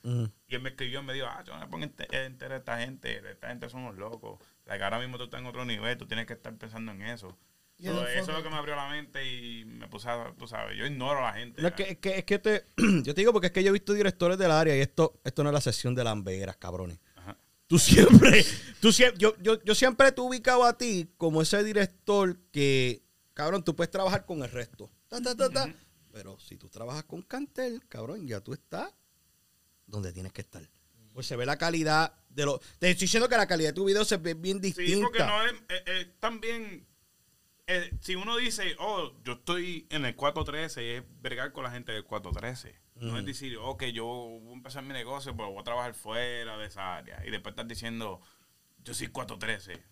[0.48, 2.58] Y él me escribió y me dijo, ah, yo no me pongo enter- entera a
[2.58, 4.38] esta gente, esta gente son unos locos.
[4.66, 7.36] Like, ahora mismo tú estás en otro nivel, tú tienes que estar pensando en eso.
[7.82, 10.76] So, eso es lo que me abrió la mente y me puse a, tú sabes,
[10.76, 11.62] yo ignoro a la gente.
[11.62, 12.66] No, es, que, es, que, es que te,
[13.02, 15.42] yo te digo porque es que yo he visto directores del área y esto, esto
[15.42, 17.00] no es la sesión de lamberas, cabrones.
[17.16, 17.38] Ajá.
[17.66, 18.44] Tú siempre,
[18.80, 23.02] tú siempre, yo, yo, yo siempre te he ubicado a ti como ese director que,
[23.32, 24.90] cabrón, tú puedes trabajar con el resto.
[25.11, 25.74] Ta, ta, ta, ta.
[26.12, 28.94] Pero si tú trabajas con Cantel, cabrón, ya tú estás
[29.86, 30.62] donde tienes que estar.
[31.12, 32.61] Pues se ve la calidad de los.
[32.78, 34.92] Te estoy diciendo que la calidad de tu video se ve bien distinta.
[34.92, 36.86] Sí, porque no es, eh, eh, también,
[37.66, 41.90] eh, si uno dice, oh, yo estoy en el 413, es bregar con la gente
[41.90, 42.78] del 413.
[43.00, 46.58] No es decir, ok, yo voy a empezar mi negocio, pero voy a trabajar fuera
[46.58, 47.26] de esa área.
[47.26, 48.20] Y después estás diciendo,
[48.84, 49.82] yo soy 413.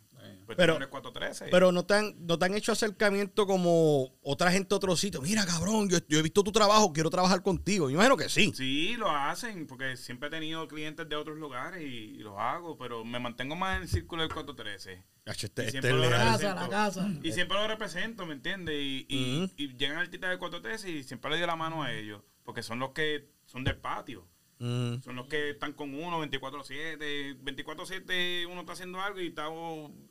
[0.46, 1.46] Pues Pero- no eres 413.
[1.50, 5.20] Pero no te, han, no te han hecho acercamiento como otra gente a otro sitio.
[5.22, 7.88] Mira, cabrón, yo, yo he visto tu trabajo, quiero trabajar contigo.
[7.90, 8.52] Yo imagino que sí.
[8.54, 12.76] Sí, lo hacen, porque siempre he tenido clientes de otros lugares y, y los hago,
[12.78, 15.04] pero me mantengo más en el círculo del 413.
[15.26, 16.12] Hacho, Y este- este siempre es lo leal.
[16.12, 16.60] casa, represento.
[16.62, 17.08] la casa.
[17.22, 18.74] Y siempre lo represento, ¿me entiendes?
[18.78, 22.22] Y, y, y llegan artistas del 413 y siempre le doy la mano a ellos,
[22.44, 24.26] porque son los que son del patio.
[24.58, 25.02] Mm.
[25.02, 27.38] Son los que están con uno 24-7.
[27.42, 29.46] 24-7 uno está haciendo algo y está,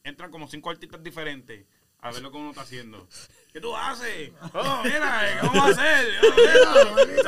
[0.04, 1.66] entran como cinco artistas diferentes
[2.00, 3.08] a ver lo que uno está haciendo.
[3.52, 4.32] ¿Qué tú haces?
[4.54, 6.08] Oh, mira, ¿qué vamos a hacer?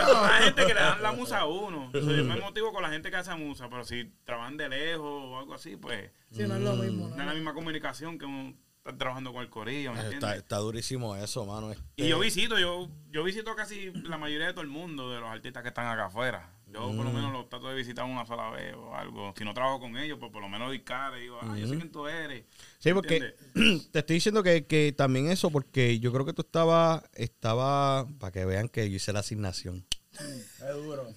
[0.07, 1.89] Oh, hay gente que le dan la musa a uno.
[1.93, 4.69] O sea, yo me motivo con la gente que hace musa, pero si trabajan de
[4.69, 7.09] lejos o algo así, pues Sí, no es lo mismo.
[7.09, 7.21] no ¿no?
[7.21, 8.53] es la misma comunicación que uno
[8.85, 10.37] está trabajando con el corillo, ¿me Está, entiendes?
[10.39, 11.71] está durísimo eso, mano.
[11.71, 15.19] Este- Y yo visito, yo, yo visito casi la mayoría de todo el mundo, de
[15.19, 16.55] los artistas que están acá afuera.
[16.71, 19.33] Yo por lo menos los trato de visitar una sola vez o algo.
[19.35, 21.67] Si no trabajo con ellos, pues por lo menos doy cara y digo, ah, yo
[21.67, 22.45] sé quién tú eres.
[22.77, 23.33] Sí, porque
[23.91, 28.31] te estoy diciendo que, que también eso, porque yo creo que tú estabas, estaba, para
[28.31, 29.83] que vean que yo hice la asignación.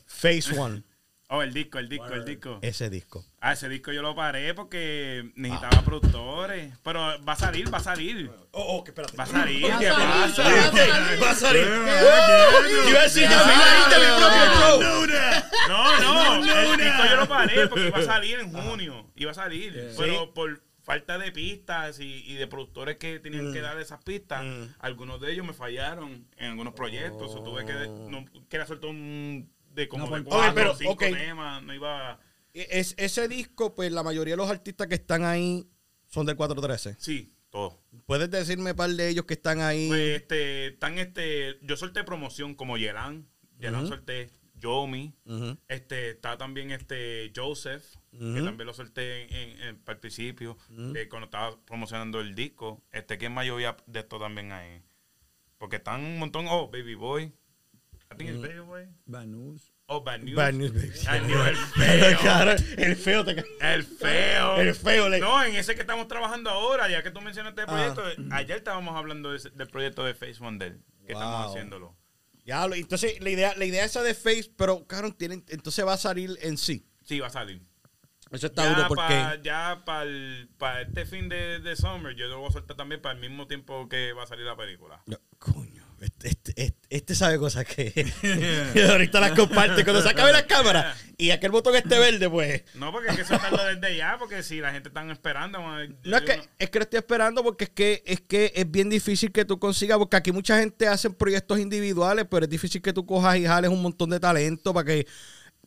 [0.07, 0.83] Phase One,
[1.35, 2.59] Oh, el disco, el disco, el disco.
[2.61, 3.25] ese disco.
[3.41, 6.75] Ah, ese disco yo lo paré porque necesitaba productores.
[6.85, 8.31] Pero va a salir, va a salir.
[8.51, 9.17] Oh, oh, que espérate.
[9.17, 9.73] Va a salir.
[9.73, 10.05] A ¿qué pasa?
[10.05, 11.23] va a salir.
[11.23, 11.65] Va a salir.
[11.65, 12.73] ¿Qué?
[12.85, 14.83] Yo iba a decir, ya me de mi propio show.
[15.69, 19.11] No, no, el disco yo lo paré porque iba a salir en junio.
[19.17, 19.95] Iba a salir.
[19.97, 24.45] Pero por falta de pistas y, y de productores que tenían que dar esas pistas,
[24.81, 27.35] algunos de ellos me fallaron en algunos proyectos.
[27.35, 30.97] O tuve que, no, quería soltar un de como de Ok, cuatro pero, o cinco
[30.99, 31.63] temas.
[31.63, 32.21] No iba.
[32.53, 35.67] Es, ese disco, pues la mayoría de los artistas que están ahí
[36.09, 36.97] son del 413.
[36.99, 37.83] Sí, todo.
[38.07, 39.89] ¿Puedes decirme un par de ellos que están ahí?
[39.89, 43.27] Pues este, están este, yo solté promoción como Yelan,
[43.59, 43.89] Yelan Ujú.
[43.89, 45.15] solté, Yomi,
[45.69, 50.57] este, está también este Joseph, que también lo solté en, en- principio,
[50.95, 52.83] eh, cuando estaba promocionando el disco.
[52.93, 54.83] Este, ¿quién más yo de esto también ahí?
[55.59, 57.33] Porque están un montón, oh, Baby Boy.
[58.13, 58.87] I think it's Baby Boy.
[59.07, 59.73] Bad news.
[59.87, 60.37] Oh, Bad News.
[60.37, 60.93] Bad News, baby.
[61.05, 62.19] Bad News, el feo.
[62.23, 64.57] Cara, el feo te El feo.
[64.57, 67.69] El feo le- No, en ese que estamos trabajando ahora, ya que tú mencionaste el
[67.69, 67.95] Ah.
[67.95, 71.23] proyecto, ayer estábamos hablando de del proyecto de Face One que Wow.
[71.23, 71.97] estamos haciéndolo.
[72.45, 75.99] Ya, entonces la idea, la idea esa de Face, pero cabrón, tienen, entonces va a
[75.99, 76.87] salir en sí.
[77.05, 77.61] Sí, va a salir.
[78.31, 79.03] Eso está ya duro porque.
[79.15, 83.15] pa- ya para este fin de, de summer, yo lo voy a soltar también para
[83.15, 85.03] el mismo tiempo que va a salir la película.
[85.07, 87.93] No, coño, este, este, este, este sabe cosas que
[88.91, 89.85] ahorita las comparte.
[89.85, 92.65] Cuando se acabe la cámara y aquel botón esté verde, pues.
[92.75, 95.61] No, porque hay que soltarlo desde ya, porque si la gente está esperando.
[95.61, 98.91] No es que, es que lo estoy esperando porque es que, es que es bien
[98.91, 102.93] difícil que tú consigas, porque aquí mucha gente hace proyectos individuales, pero es difícil que
[102.93, 105.07] tú cojas y jales un montón de talento para que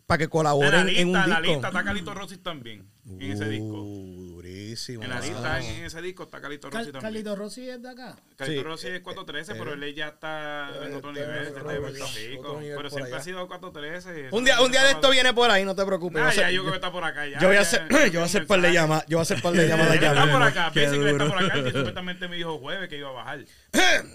[0.05, 1.53] para que En la colaboren en, un lista, en la disco.
[1.53, 2.94] lista está Calito Rossi también.
[3.07, 3.83] En ese disco.
[3.83, 5.03] Uh, durísimo.
[5.03, 7.01] En la lista, en, en ese disco está Calito Rossi Cal- también.
[7.03, 8.15] Carlito Rossi es de acá.
[8.35, 8.63] Calito Sí.
[8.63, 12.59] Rossi es 413, pero él ya está en otro nivel, en está nivel, Puerto Rico.
[12.61, 13.17] Pero siempre allá.
[13.21, 14.29] ha sido 413.
[14.31, 16.19] Un día, un día de esto viene por ahí, no te preocupes.
[16.21, 17.27] Nah, yo, ya yo creo que está por acá.
[17.27, 19.17] Ya, yo voy a hacer, ya, yo voy a hacer un par de llamadas, yo
[19.17, 20.09] voy a hacer par de llamadas ya.
[20.11, 21.57] está por acá, Basically está por acá.
[21.59, 23.45] Y supuestamente me dijo jueves que iba a bajar.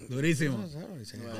[0.09, 0.67] Durísimo.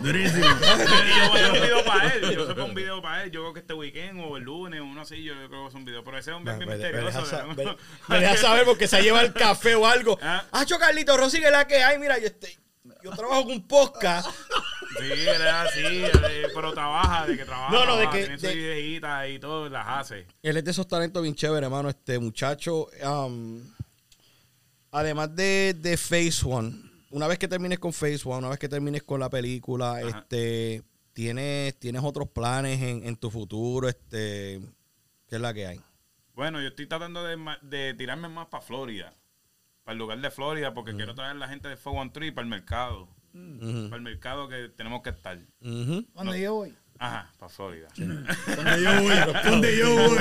[0.03, 0.45] Durísimo.
[0.61, 2.35] Yo voy a hacer un video para él.
[2.35, 3.31] Yo saco un video para él.
[3.31, 5.85] Yo creo que este weekend o el lunes, uno así, yo creo que es un
[5.85, 6.05] video.
[6.05, 7.40] Pero ese hombre es Me, bien me misterioso.
[7.47, 7.77] Me-
[8.09, 10.19] me deja saber porque se lleva el café o algo.
[10.23, 10.45] Ah.
[10.53, 11.99] Ah, Carlito Rossi, que es la que hay.
[11.99, 12.51] Mira, yo, estoy,
[13.03, 14.29] yo trabajo con un podcast.
[14.99, 17.73] Sí, es así, es- pero trabaja, de que trabaja.
[17.73, 20.27] No, no, de que- Tiene sus de- ideitas y todo, las hace.
[20.43, 21.89] Él es de esos talentos bien chéveres, hermano.
[21.89, 23.61] Este muchacho, um,
[24.91, 26.75] además de, de Phase One,
[27.11, 30.09] una vez que termines con Phase One, una vez que termines con la película, Ajá.
[30.09, 30.83] este,
[31.13, 34.61] tienes, tienes otros planes en, en tu futuro, este,
[35.29, 35.81] ¿qué es la que hay?
[36.41, 39.13] Bueno, yo estoy tratando de, de tirarme más para Florida.
[39.85, 42.49] Para el lugar de Florida, porque quiero traer a la gente de 413 para el
[42.49, 43.11] mercado.
[43.35, 43.91] Ujú.
[43.91, 45.39] Para el mercado que tenemos que estar.
[45.61, 46.07] Ujú.
[46.15, 46.75] Donde yo voy.
[46.99, 47.89] Ajá, para Florida.
[47.97, 49.17] ¿Dónde yo voy?
[49.45, 50.19] ¿Dónde yo voy?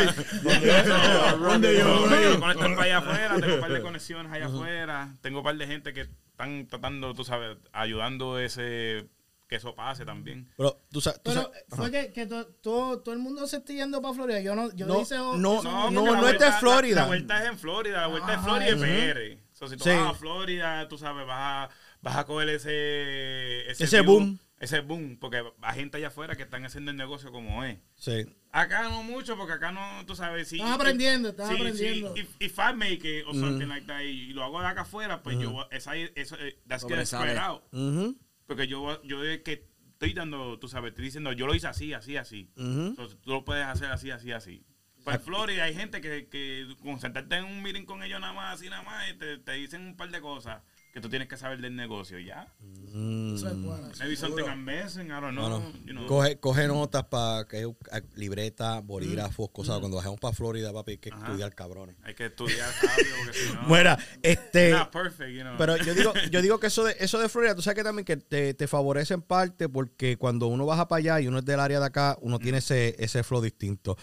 [1.39, 2.38] ¿Dónde yo Tengo voy?
[2.38, 5.67] conectar para allá afuera, tengo un par de conexiones allá afuera, tengo un par de
[5.67, 9.07] gente que están tratando, tú sabes, ayudando ese
[9.50, 10.47] que eso pase también.
[10.56, 13.58] Pero tú sabes, tú Pero sabes- fue que, que to- todo, todo el mundo se
[13.58, 14.39] está yendo para Florida.
[14.41, 16.52] Yo no, yo No, hice o- no, o- no, no, la no es vuelta- de
[16.52, 16.95] la- Florida.
[17.02, 18.76] La, vuelta es en Florida, la vuelta es Florida y.
[18.80, 19.38] PR.
[19.52, 19.89] So, si tú Sí.
[19.89, 24.39] vas a Florida, tú sabes, vas a, vas a coger ese, Ese view, boom.
[24.60, 27.78] Ese boom, porque hay gente allá afuera que están haciendo el negocio como es.
[27.95, 28.26] Sí.
[28.52, 30.58] Acá no mucho, porque acá no, tú sabes, si...
[30.58, 32.14] Estás aprendiendo, estás sí, aprendiendo.
[32.14, 34.68] Sí, if, if I make it or something like that y, y lo hago de
[34.68, 37.30] acá afuera, pues yo, esa, eso, eh, that's getting Sobresale.
[37.32, 37.64] spread out.
[37.72, 38.18] Ujú,
[38.50, 41.93] Porque yo, yo es que estoy dando, tú sabes, estoy diciendo, yo lo hice así,
[41.93, 42.50] así, así.
[42.58, 44.66] Entonces, tú lo puedes hacer así, así, así.
[45.04, 48.34] Pues en Florida hay gente que, que con sentarte en un meeting con ellos nada
[48.34, 51.28] más, así nada más, y te, te dicen un par de cosas que tú tienes
[51.28, 52.48] que saber del negocio, ¿ya?
[52.88, 53.90] Eso es bueno.
[54.00, 56.08] Maybe something I'm missing, I don't know, Bueno, you know.
[56.08, 57.72] coge, coge notas para que
[58.16, 59.78] libreta, bolígrafos, cosas.
[59.80, 61.26] Cuando bajemos para Florida, papi, hay que Ajá.
[61.28, 61.96] estudiar cabrones.
[62.04, 63.68] Hay que estudiar rápido porque si no...
[63.68, 64.72] Bueno, este.
[64.72, 65.56] Not perfect, you know.
[65.58, 68.06] Pero yo digo, yo digo que eso de, eso de Florida, tú sabes que también
[68.06, 71.46] que te, te favorece en parte porque cuando uno baja para allá y uno es
[71.46, 73.96] del área de acá, uno tiene ese, ese flow distinto.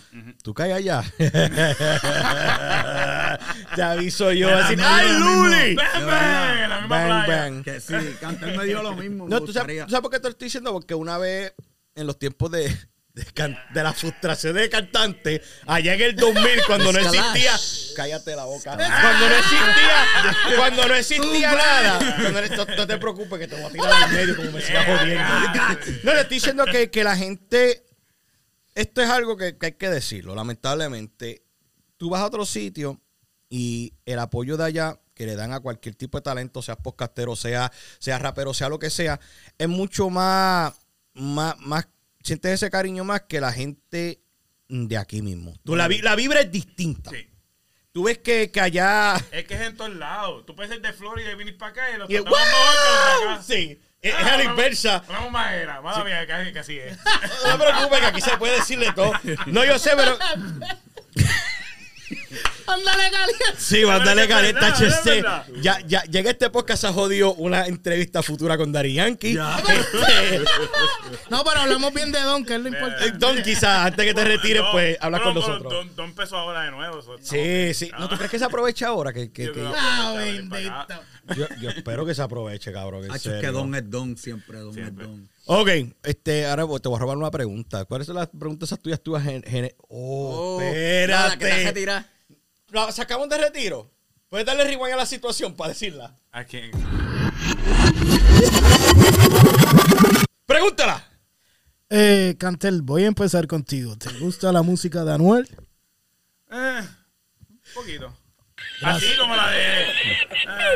[0.45, 1.03] Tú caes allá.
[3.75, 4.51] te aviso yo.
[4.51, 4.79] No ¡Ay, es
[5.19, 5.47] lo mismo".
[5.47, 5.77] Luli!
[6.77, 7.43] Bang, bang, en la misma Bang, playa.
[7.43, 7.65] bang.
[7.65, 9.29] Que sí, Cantel me dio lo mismo.
[9.29, 10.73] No, me ¿tú sabes, tú sabes por qué te lo estoy diciendo?
[10.73, 11.55] Porque una vez,
[11.95, 12.77] en los tiempos de,
[13.15, 17.53] de, can- de la frustración de cantante, allá en el 2000, cuando no existía...
[17.97, 18.77] Cállate la boca.
[18.77, 20.07] Cuando no existía...
[20.59, 21.99] Cuando no existía nada.
[22.21, 25.25] cuando no, te preocupes que te voy a tirar al medio como me sigas jodiendo.
[26.05, 27.83] No, le estoy diciendo que, que la gente...
[28.75, 31.43] Esto es algo que, que hay que decirlo, lamentablemente.
[31.97, 33.01] Tú vas a otro sitio
[33.49, 37.35] y el apoyo de allá que le dan a cualquier tipo de talento, sea podcastero,
[37.35, 39.19] sea, sea rapero, sea lo que sea,
[39.57, 40.75] es mucho más,
[41.15, 41.89] más, más,
[42.23, 44.21] sientes ese cariño más que la gente
[44.69, 45.55] de aquí mismo.
[45.65, 47.11] Tú, la, vi- la vibra es distinta.
[47.11, 47.29] Sí.
[47.93, 49.17] Tú ves que, que allá...
[49.31, 50.45] Es que es en todos lados.
[50.45, 53.43] Tú puedes ser de Florida y venir para acá y los Y mejor que acá.
[53.43, 54.97] Sí, es, Ah, es a la inversa.
[54.97, 55.81] Hablamos más era.
[55.81, 56.95] Madre mía, que, que así es.
[57.47, 59.13] No te preocupes que aquí se puede decirle todo.
[59.47, 60.19] No, yo sé, pero...
[62.67, 63.45] Ándale, caliente.
[63.59, 65.25] Sí, verdad, es HC.
[65.63, 69.35] Ya, ya, llega este podcast ha jodido una entrevista futura con Dari Yankee.
[69.35, 69.57] Ya.
[69.69, 70.45] Este,
[71.31, 73.11] No, pero hablamos bien de Don, que es lo importante.
[73.13, 75.73] Don, quizás antes que te retires, No, pues habla no, con pero nosotros.
[75.73, 77.03] Don, Don empezó ahora de nuevo.
[77.03, 77.91] so- Sí, sí.
[77.99, 79.13] ¿No tú crees que se aprovecha ahora?
[79.13, 80.87] Que, que- Yo que- Ah,
[81.37, 83.11] yo, yo espero que se aproveche, cabrón.
[83.11, 83.49] Hacho, es que.
[83.49, 85.05] Don es Don siempre, Don Siempre.
[85.05, 85.29] es Don.
[85.49, 85.69] Ok,
[86.03, 87.85] este, ahora te voy a robar una pregunta.
[87.85, 89.23] ¿Cuáles son las preguntas esas tuyas tuyas?
[89.23, 91.65] gen- gen- Oh, Oh, nada, que te espérate.
[91.67, 92.07] retirar.
[92.71, 93.93] ¿La sacamos de retiro?
[94.29, 96.19] ¿Puedes darle rewind a la situación para decirla?
[96.33, 96.73] ¿A quién?
[100.47, 101.05] ¡Pregúntala!
[101.91, 103.97] Eh, Cantel, voy a empezar contigo.
[103.97, 105.49] ¿Te gusta la música de Anuel?
[106.51, 106.81] Eh,
[107.49, 108.13] un poquito.
[108.83, 109.83] Así como la de.
[109.83, 109.87] eh,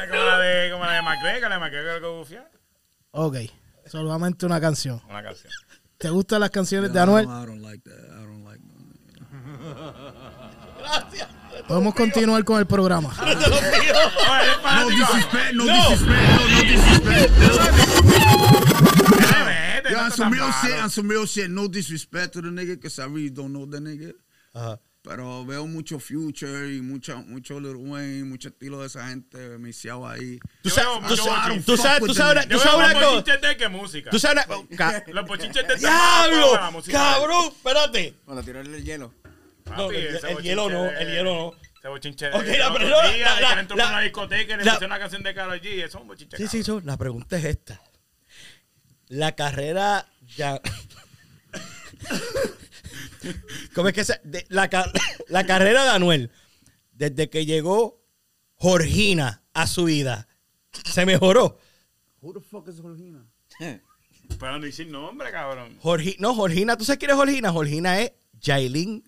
[0.08, 0.70] como la de.
[0.70, 2.50] Como la de McGregor, la de McGregor que bufiar.
[3.12, 3.36] Ok,
[3.90, 5.00] solamente una canción.
[5.08, 5.52] Una canción.
[5.98, 7.26] ¿Te gustan las canciones de I Anuel?
[7.26, 8.10] don't, I don't like that.
[8.10, 8.70] I don't like that.
[11.68, 13.12] Podemos continuar con el programa.
[14.72, 15.90] No disrespect, no, No.
[15.90, 17.30] disrespect, no, no disrespect.
[19.90, 22.76] Yo, no on some real shit, on some real shit, no disrespect to the nigga,
[22.76, 24.12] because I really don't know the nigga.
[24.54, 24.78] Ajá.
[25.02, 30.06] Pero veo mucho Future y mucho, mucho Lil Wayne, mucho estilo de esa gente misiado
[30.06, 30.38] ahí.
[30.62, 33.36] Tú sabes, tú sabes, tú sabes, tú sabes, Yo tú sabes una cosa.
[33.38, 34.10] de que música.
[34.10, 34.44] Tú sabes
[35.06, 36.52] Los bochinches de ¡Diablo!
[36.92, 37.46] ¡Cabrón!
[37.48, 38.14] Espérate.
[38.26, 39.14] Cuando tiró el hielo.
[39.76, 41.54] No, el, hielo no, el hielo no.
[41.78, 44.84] Ese bochinche Ok, la- días, la- la- entró la- una discoteca y le la- puso
[44.84, 45.66] una canción de Karol G.
[45.82, 46.36] Eso es un bochinche.
[46.36, 46.82] Sí, sí, cabrón.
[46.82, 47.80] so, la pregunta es esta.
[49.08, 50.60] La carrera ya.
[53.74, 54.20] ¿Cómo es que se.?
[54.24, 54.68] de- la,
[55.28, 56.30] la carrera de Anuel,
[56.92, 58.00] desde que llegó
[58.54, 60.28] Jorgina a su vida,
[60.84, 61.58] se mejoró.
[62.20, 63.26] Who the fuck is Jorgina?
[64.38, 65.78] Pero no decir nombre, cabrón.
[65.82, 67.50] Jorgi- no, Jorgina, ¿tú sabes quién es Jorgina?
[67.52, 69.02] Jorgina es Jailin.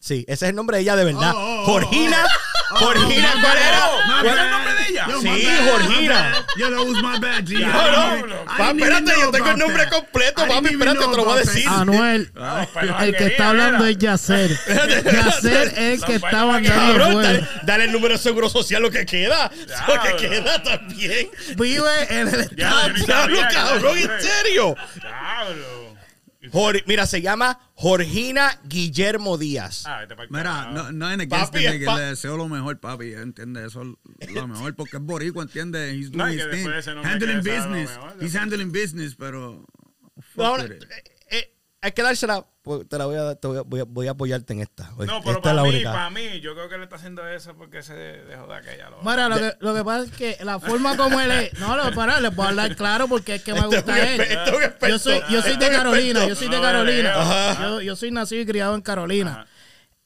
[0.00, 0.24] Sí.
[0.26, 1.32] Ese es el nombre de ella de verdad.
[1.34, 2.24] Oh, oh, oh, Jorgina.
[2.70, 3.68] Jorgina, my ¿cuál bad.
[3.68, 3.90] era?
[4.06, 5.06] ¿Cuál- ¿Ese es el nombre de ella?
[5.08, 6.44] Yo, Sí, Jorgina.
[6.56, 7.58] Yo, that was my bad, G.
[7.60, 8.16] No, no.
[8.16, 9.92] even- I Pa, didn't even espérate, yo tengo el nombre that.
[9.92, 11.68] completo, papi, espérate, te lo voy a decir.
[11.68, 13.90] Anuel, No, el que está hablando era.
[13.90, 14.50] es Yacer.
[15.04, 17.20] Yacer es el que está Cabrón, fuego.
[17.20, 19.50] dale, dale el número de seguro social, lo que queda.
[19.88, 21.28] Lo que queda también.
[21.56, 24.76] Vive en el que cabrón, era en serio.
[24.94, 25.89] Diablo.
[26.52, 29.84] Jor- mira, se llama Jorgina Guillermo Díaz.
[29.86, 33.12] Ah, pa'l Mira, no, no en against Papi, pa- le deseo lo mejor, papi.
[33.12, 35.92] Entiende eso lo mejor porque es boricua, entiende.
[35.94, 36.50] He's No, doing que his
[36.84, 36.94] thing.
[37.04, 37.90] Handling que business.
[37.90, 39.66] mejor, He's handling business, pero.
[40.34, 40.84] fuck No, with it.
[40.84, 42.46] eh, eh, hay que dársela.
[42.62, 44.60] pues, Te la voy a, dar, te voy a, voy a- voy a apoyarte en
[44.60, 44.90] esta.
[44.96, 45.92] No, Esta pero es para la mí, única.
[45.92, 48.90] para mí, yo creo que él está haciendo eso porque se dejó de aquella.
[48.90, 51.58] Lo, Mira, lo que, lo que pasa es que la forma como él es.
[51.58, 54.20] No, lo para, le puedo hablar claro porque es que me Este es gusta él.
[54.20, 54.88] este.
[54.90, 57.56] Yo soy, yo soy Este de Carolina, yo soy de Carolina.
[57.60, 59.46] Yo, yo soy nacido y criado en Carolina.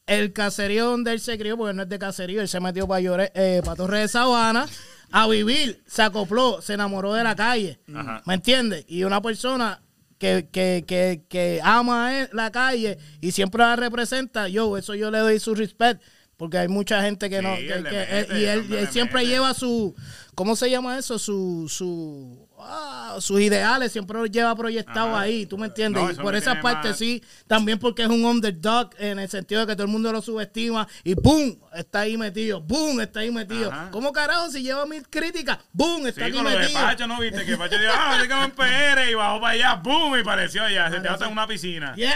[0.07, 3.01] El caserío donde él se crió, porque no es de caserío, él se metió para
[3.01, 4.67] Llore- eh, pa' Torres de Sabana
[5.11, 7.81] a vivir, se acopló, se enamoró de la calle.
[7.95, 8.21] Ajá.
[8.27, 8.85] ¿Me entiendes?
[8.87, 9.81] Y una persona
[10.25, 15.11] que, que, que, que ama eh, la calle y siempre la representa, yo, eso yo
[15.11, 16.01] le doy su respeto.
[16.37, 17.55] Porque hay mucha gente que Sí, no.
[17.55, 19.31] que- él le que- mete, eh, y él, hombre él le siempre mete.
[19.31, 19.95] lleva su.
[20.35, 21.19] ¿Cómo se llama eso?
[21.19, 21.67] Su.
[21.69, 25.21] su ah, sus ideales siempre los lleva proyectados Ajá.
[25.21, 26.03] ahí, ¿tú me entiendes?
[26.03, 29.67] No, y por esa parte sí, también porque es un underdog en el sentido de
[29.69, 31.59] que todo el mundo lo subestima y ¡boom!
[31.75, 33.01] Está ahí metido, ¡boom!
[33.01, 33.71] Está ahí metido.
[33.71, 33.91] Ajá.
[33.91, 35.59] ¿Cómo carajo si lleva mil críticas?
[35.73, 36.07] ¡boom!
[36.07, 36.81] Está Sí, aquí lo de metido.
[36.81, 37.45] Pacho, ¿no viste?
[37.45, 40.19] Que Pacho dijo, ah, que en PR y bajó para allá, ¡boom!
[40.19, 41.95] Y pareció ya, se te en una piscina.
[41.97, 42.15] Yeah.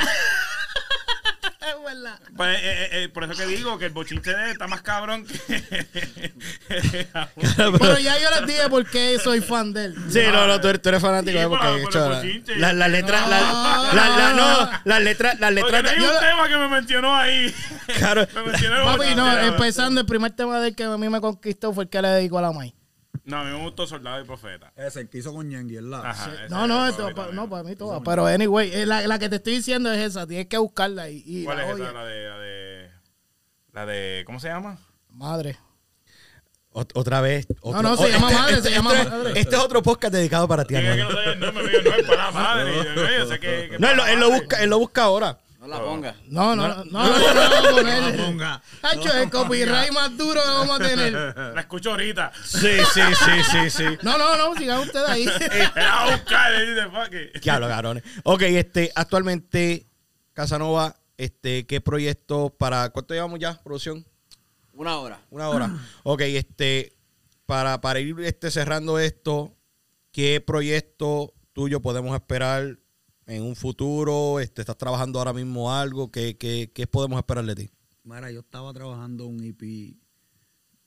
[1.61, 2.19] Es verdad.
[2.37, 4.83] Pues, eh, eh, eh, por eso que digo que el bochinche de él está más
[4.83, 5.39] cabrón que...
[7.57, 9.97] Pero ya yo les dije por qué soy fan de él.
[10.11, 12.05] Sí, no, no, tú eres, tú eres fanático Sí, eh, porque por- he por hecho
[12.05, 12.57] el la, bochinche.
[12.57, 13.29] la, la letra, No.
[13.29, 15.83] la, la, la- no, las letras, las Porque letras.
[15.83, 17.55] no hay yo- un tema que me mencionó ahí.
[17.99, 18.27] Claro.
[18.35, 21.85] me mencionó Papi, no, empezando, el primer tema del que a mí me conquistó fue
[21.85, 22.75] el que le dedicó a la May.
[23.29, 24.73] No, a mí me gustó Soldado y Profeta.
[24.75, 26.07] Ese el que hizo con Yengi, ¿verdad?
[26.07, 28.01] Ajá, ese No, no, esto, pa- no, para mí todas.
[28.03, 31.23] Pero anyway, eh, la, la que te estoy diciendo es esa, tienes que buscarla y,
[31.27, 31.93] y ¿Cuál la es esa?
[31.93, 32.91] La de, la de...
[33.73, 34.23] La de...
[34.25, 34.79] ¿Cómo se llama?
[35.11, 35.59] Madre.
[36.73, 37.47] Ot- Otra vez.
[37.61, 39.41] otro- no, se oh, llama este- madre, este- se llama este- madre.
[39.41, 40.87] Este es otro podcast dedicado para ti, no no
[41.61, 43.79] es para la madre.
[43.79, 45.39] No, él lo, busca, él lo busca ahora.
[45.69, 46.17] No la ponga.
[46.29, 48.17] No, no, no, no, no, no, no, él.
[48.17, 48.63] Ponga.
[48.81, 51.13] Hacho, el copyright más duro que vamos a tener.
[51.13, 52.33] La escucho ahorita.
[52.43, 53.85] Sí, sí, sí, sí, sí.
[54.03, 55.27] No, no, no, sigan ustedes ahí.
[55.27, 57.43] Dice, fuck it.
[57.43, 58.03] Diablo, cabrones.
[58.25, 59.87] Ok, este, actualmente,
[60.33, 62.89] Casanova, este, ¿qué proyecto para.
[62.89, 64.07] ¿Cuánto llevamos ya, producción?
[64.73, 65.21] Una hora.
[65.29, 65.71] Una hora.
[66.03, 66.97] Ok, este,
[67.45, 69.55] para, para ir este, cerrando esto,
[70.13, 72.79] ¿qué proyecto tuyo podemos esperar
[73.29, 74.41] en un futuro?
[74.41, 76.11] Este, ¿Estás trabajando ahora mismo algo?
[76.11, 77.71] ¿Qué, qué, qué podemos esperar de ti?
[78.03, 79.97] Mira, yo estaba trabajando un EP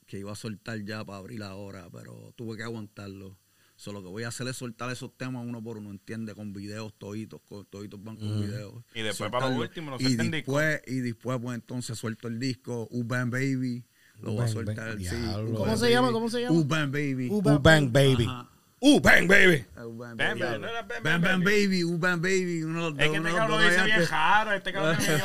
[0.06, 3.38] que iba a soltar ya para abrir ahora, pero tuve que aguantarlo.
[3.76, 6.34] Solo que voy a hacer es soltar esos temas uno por uno, ¿entiendes?
[6.34, 8.74] Con videos, toditos, con, toditos van con videos.
[8.94, 10.30] Y después, para lo último, lo y en disco.
[10.30, 13.84] después, y después, pues entonces suelto el disco, Uban Baby.
[14.20, 15.16] Lo voy a soltar, sí.
[15.56, 16.12] ¿Cómo se llama?
[16.12, 16.56] ¿Cómo se llama?
[16.56, 17.28] Uban Baby.
[17.30, 18.26] Uban U-Bang Baby.
[18.28, 18.51] Ajá.
[18.82, 19.64] Baby.
[19.84, 20.40] Uban Bam, Baby.
[20.40, 21.66] bam, no era bam, Bam bam, Bam baby.
[21.66, 22.62] Baby, Uban Baby.
[22.64, 24.52] Uno Es que este los cabrón dice bien raro.
[24.52, 25.24] Este cabrón diferente.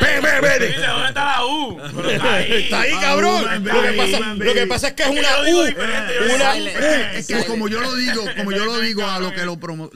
[0.00, 0.66] Bam, bam, baby.
[0.66, 1.80] Dice, ¿dónde está la U?
[1.96, 2.52] Pero está ahí.
[2.52, 3.42] Está ahí, Ah, cabrón.
[3.44, 4.68] Lo que, Baby, pasa, Uban lo que Baby.
[4.70, 5.64] pasa es que es una U.
[5.66, 6.56] diferente, Una.
[7.18, 9.90] Es que como yo lo digo, como yo lo digo a lo que lo promo,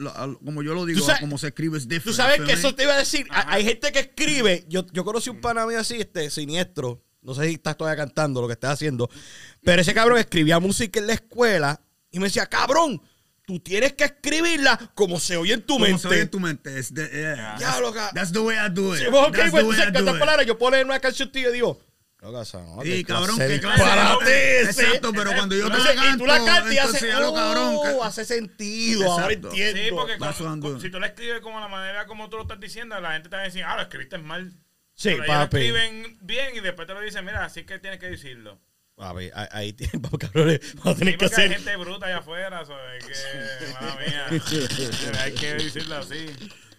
[0.45, 2.05] como yo lo digo, a como se escribe es different.
[2.05, 3.25] Tú sabes que ¿me eso te iba a decir.
[3.31, 4.65] Hay gente que escribe.
[4.67, 7.03] Yo, yo conocí un pana mío así, este, siniestro.
[7.23, 9.09] No sé si estás todavía cantando lo que estás haciendo.
[9.63, 11.79] Pero ese cabrón escribía música en la escuela
[12.11, 13.01] y me decía, cabrón,
[13.45, 16.01] tú tienes que escribirla como se oye en tu Como mente.
[16.01, 16.77] se oye en tu mente.
[16.79, 17.57] Es de- yeah.
[17.59, 18.11] Ya, loca.
[18.13, 18.99] That's the way I do it.
[19.01, 21.31] Sí, pues, ok, That's pues the way I do palabras yo pongo en una canción
[21.31, 21.81] tuya y digo,
[22.21, 24.61] loca, no, Sí, cabrón, qué clase.
[24.63, 27.81] Exacto, pero cuando yo te la y tú la canto, cantas y haces, cabrón, oh,
[27.83, 29.49] que- hace sentido, ahora Exacto.
[29.49, 29.81] entiendo.
[29.81, 30.81] Sí, porque como- como- doing.
[30.81, 33.35] si tú lo escribes como la manera como tú lo estás diciendo, la gente te
[33.35, 34.51] va a decir, ah, lo escribiste mal.
[34.93, 35.57] Sí, Pero ellos lo papi.
[35.57, 38.59] escriben bien y después te lo dicen, mira, así que tienes que decirlo.
[39.01, 41.57] A ver, ahí- tienen, cabrones, vamos a tener Sí, que porque hay hacer.
[41.57, 44.27] gente bruta allá afuera, so, es que, mala mía,
[45.23, 46.27] hay que decirlo así.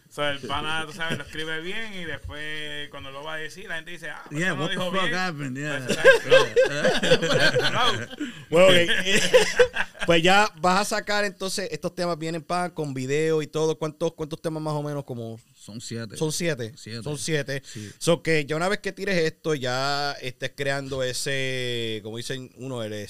[0.08, 3.66] So, el pana, tú sabes, lo escribe bien y después cuando lo va a decir,
[3.66, 5.14] la gente dice, ah, pues Yeah, no lo what the dijo fuck bien.
[5.14, 5.56] happened?
[5.56, 5.78] Yeah.
[8.50, 8.90] Bueno, ok.
[10.06, 13.78] Pues ya vas a sacar entonces, estos temas vienen pan con video y todo.
[13.78, 15.04] ¿Cuántos, cuántos temas más o menos?
[15.04, 16.16] Como Son siete.
[16.16, 16.72] son siete.
[16.76, 17.02] Siete.
[17.02, 17.62] Son siete.
[17.64, 17.90] Sí.
[17.98, 22.82] So que ya una vez que tires esto, ya estés creando ese, como dicen uno,
[22.82, 23.06] el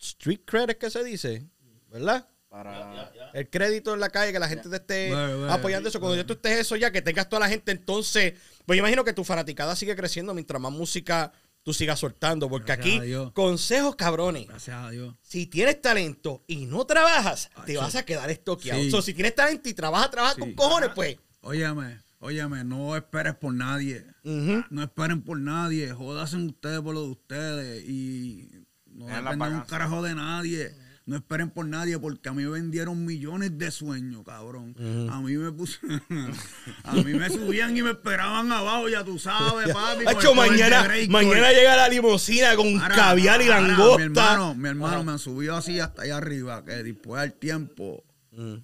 [0.00, 1.46] street credit que se dice,
[1.88, 2.28] ¿verdad?
[2.48, 3.10] Para...
[3.32, 5.52] El crédito en la calle, que la gente te esté Bueno, bueno.
[5.52, 5.98] apoyando eso.
[5.98, 8.34] Cuando ya tú estés eso ya, que tengas toda la gente, entonces,
[8.64, 11.32] pues yo imagino que tu fanaticada sigue creciendo mientras más música
[11.64, 12.48] tú sigas soltando.
[12.48, 14.46] Porque Gracias aquí, consejos cabrones.
[14.46, 15.16] Gracias a Dios.
[15.22, 18.80] Si tienes talento y no trabajas, te vas a quedar estoqueado.
[18.80, 18.90] Sí.
[18.92, 20.40] So, si tienes talento y trabajas, trabajas Sí.
[20.40, 21.16] con cojones, pues.
[21.40, 24.06] Óyeme, óyeme, no esperes por nadie.
[24.22, 25.92] No esperen por nadie.
[25.92, 27.84] Jodasen ustedes por lo de ustedes.
[27.88, 28.50] Y
[28.86, 30.72] no dependan un carajo de nadie.
[31.06, 34.74] No esperen por nadie porque a mí me vendieron millones de sueños, cabrón.
[35.10, 35.78] A mí me puse...
[36.84, 40.06] a mí me subían y me esperaban abajo, ya tú sabes, papi.
[40.06, 43.98] Hacho, mañana, mañana llega la limusina con caviar y langosta.
[43.98, 48.02] Mi hermano, mi hermano me han subido así hasta allá arriba, que después del tiempo
[48.36, 48.56] Mm.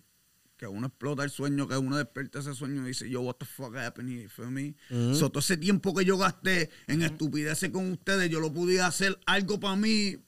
[0.57, 3.47] que uno explota el sueño, que uno despierta ese sueño y dice, yo, what the
[3.47, 4.75] fuck happened here, feel me?
[4.91, 5.15] Mm.
[5.15, 9.19] So, todo ese tiempo que yo gasté en estupideces con ustedes, yo lo podía hacer
[9.27, 10.19] algo para mí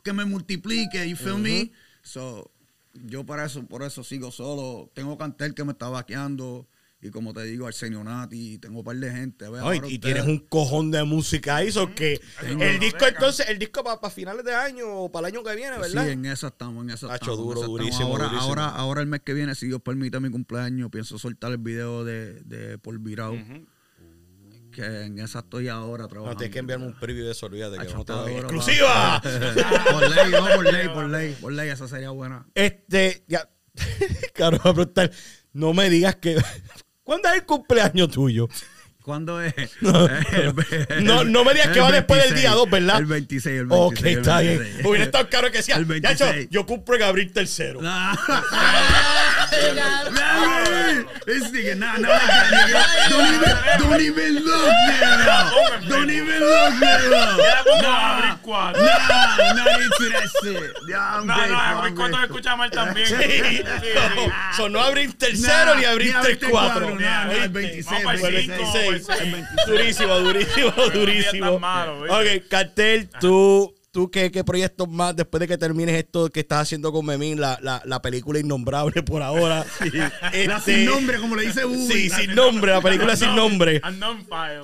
[0.00, 1.70] que me multiplique, you feel me?
[2.02, 2.50] So,
[2.94, 4.90] yo para eso, por eso sigo solo.
[4.94, 6.66] Tengo Cantel que me está vaqueando.
[7.04, 9.48] Y como te digo, Arsenio Nati, tengo un par de gente.
[9.50, 12.78] Ve, Ay, ahora y ustedes- tienes un cojón de música ahí, so que Tengo- el
[12.78, 16.04] disco entonces, el disco para finales de año o para el año que viene, ¿verdad?
[16.06, 17.38] Sí, en esa estamos, en esa Hacho, estamos.
[17.38, 17.80] duro, esa estamos.
[17.80, 18.48] durísimo, Ahora, durísimo.
[18.48, 22.04] ahora, ahora el mes que viene, si Dios permite mi cumpleaños, pienso soltar el video
[22.04, 23.36] de, de Por Virao.
[24.74, 26.38] Que en esa estoy ahora No, trabajando.
[26.38, 28.32] tienes que enviarme un preview de eso, olvídate que no te doy.
[28.34, 29.20] ¡Exclusiva!
[29.90, 32.46] por ley, no, por ley, por ley, por ley, esa sería buena.
[32.54, 33.48] Este, ya.
[34.34, 35.10] Claro, a preguntar.
[35.52, 36.36] No me digas que.
[37.04, 38.48] ¿Cuándo es el cumpleaños tuyo?
[39.02, 39.52] ¿Cuándo es?
[39.80, 42.98] No, no me digas que El va después del 26, día 2, ¿verdad?
[43.00, 43.98] El 26, el 26.
[44.00, 44.58] Ok, el está bien.
[44.60, 44.86] 26.
[44.86, 45.74] Hubiera estado caro que decía.
[45.76, 46.44] El "Ya, 26.
[46.46, 47.80] cho, yo cumplo en abril tercero.
[49.52, 52.18] Nah, This nigga, nah, nah, nah,
[52.50, 52.82] nigga.
[53.10, 55.88] Don't even, don't even look, nigga.
[55.88, 57.10] Don't even look, nigga.
[57.10, 58.82] Vamos a Nah, abrir cuatro.
[58.82, 60.72] nah, not into that shit.
[60.88, 62.22] Yeah, I'm No, grateful, no, grateful.
[62.24, 63.06] escucha mal también.
[63.06, 63.14] Sí.
[63.16, 64.32] Sí, sí.
[64.56, 67.00] So, no abril tercero Nah, ni abril ni abril 3 cuatro, 4.
[67.00, 69.06] nah, nah, el Vamos 26, para el el 5, 26.
[69.06, 69.46] para el 6.
[69.66, 71.50] Durísimo, durísimo, durísimo.
[72.10, 76.62] ok, Cartel, tú, tú qué, qué proyectos más después de que termines esto que estás
[76.62, 79.64] haciendo con Memín, la, la, la película innombrable por ahora.
[80.32, 81.92] Este, La sin nombre, como le dice Bubi.
[81.92, 83.80] Sí, La sin nombre, la película sin nombre.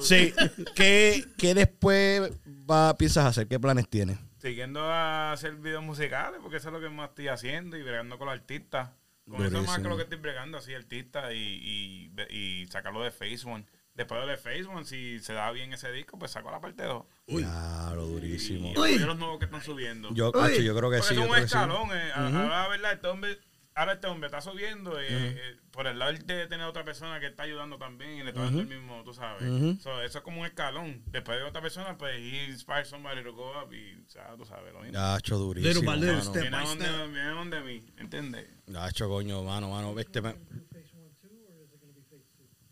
[0.01, 0.33] Sí.
[0.75, 2.33] ¿Qué, qué después
[2.69, 3.47] va, piensas hacer?
[3.47, 4.19] ¿Qué planes tienes?
[4.41, 8.19] Siguiendo a hacer videos musicales, porque eso es lo que más estoy haciendo y bregando
[8.19, 8.91] con los artistas.
[9.29, 9.83] Con eso es más Durísimo.
[9.83, 13.65] que lo que estoy bregando, así, artistas y, y, y sacarlo de Facebook.
[13.99, 17.05] Después de Facebook, si se da bien ese disco, pues saco la parte 2.
[17.27, 18.69] Claro, durísimo.
[18.69, 20.09] Y apoyo los nuevos que están subiendo.
[20.15, 20.65] Yo, Uy.
[20.65, 21.21] Yo creo que Porque sí.
[21.21, 21.45] es un que sí.
[21.47, 21.91] escalón.
[21.93, 22.13] eh.
[22.15, 23.39] A- Ahora, la verdad, este hombre,
[23.75, 27.27] ahora este hombre está subiendo eh, eh, por el lado de tener otra persona que
[27.27, 29.43] está ayudando también y le está dando el mismo, tú sabes.
[29.83, 31.03] So, eso es como un escalón.
[31.07, 34.45] Después de otra persona, pues, he inspire somebody to go up y, o sea, tú
[34.45, 34.97] sabes, lo mismo.
[34.97, 35.93] Hacho, durísimo.
[35.97, 36.23] Little mano.
[36.23, 36.43] step.
[36.43, 38.47] Viene donde, viene donde mí, ¿entiendes?
[38.77, 39.99] Hacho, coño, mano, mano.
[39.99, 40.37] Este, me-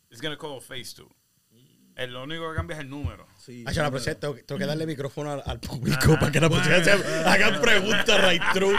[0.09, 1.09] It's gonna call Phase 2.
[1.97, 3.27] El lo único que cambia es el número.
[3.39, 6.51] Sí, la próxima tengo, que- tengo que darle micrófono al, al público para que la
[6.51, 8.77] próxima se hagan preguntas right through.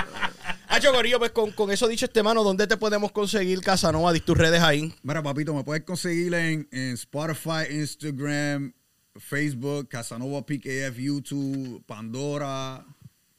[0.68, 4.14] Hacho, Corillo, pues con, con eso dicho este mano, ¿dónde te podemos conseguir Casanova?
[4.14, 4.94] Di tus redes ahí.
[5.02, 8.74] Mira, papito, me puedes conseguir en, en Spotify, Instagram,
[9.16, 12.86] Facebook, Casanova PKF, YouTube, Pandora,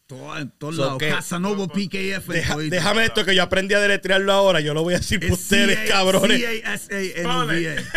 [0.09, 0.99] todo, en todos So lados.
[0.99, 2.33] que- Casanova PKF.
[2.33, 4.61] Deja- déjame esto que yo aprendí a deletrearlo ahora.
[4.61, 6.41] Yo lo voy a decir por Es ustedes, C-A- cabrones.
[6.41, 6.45] Y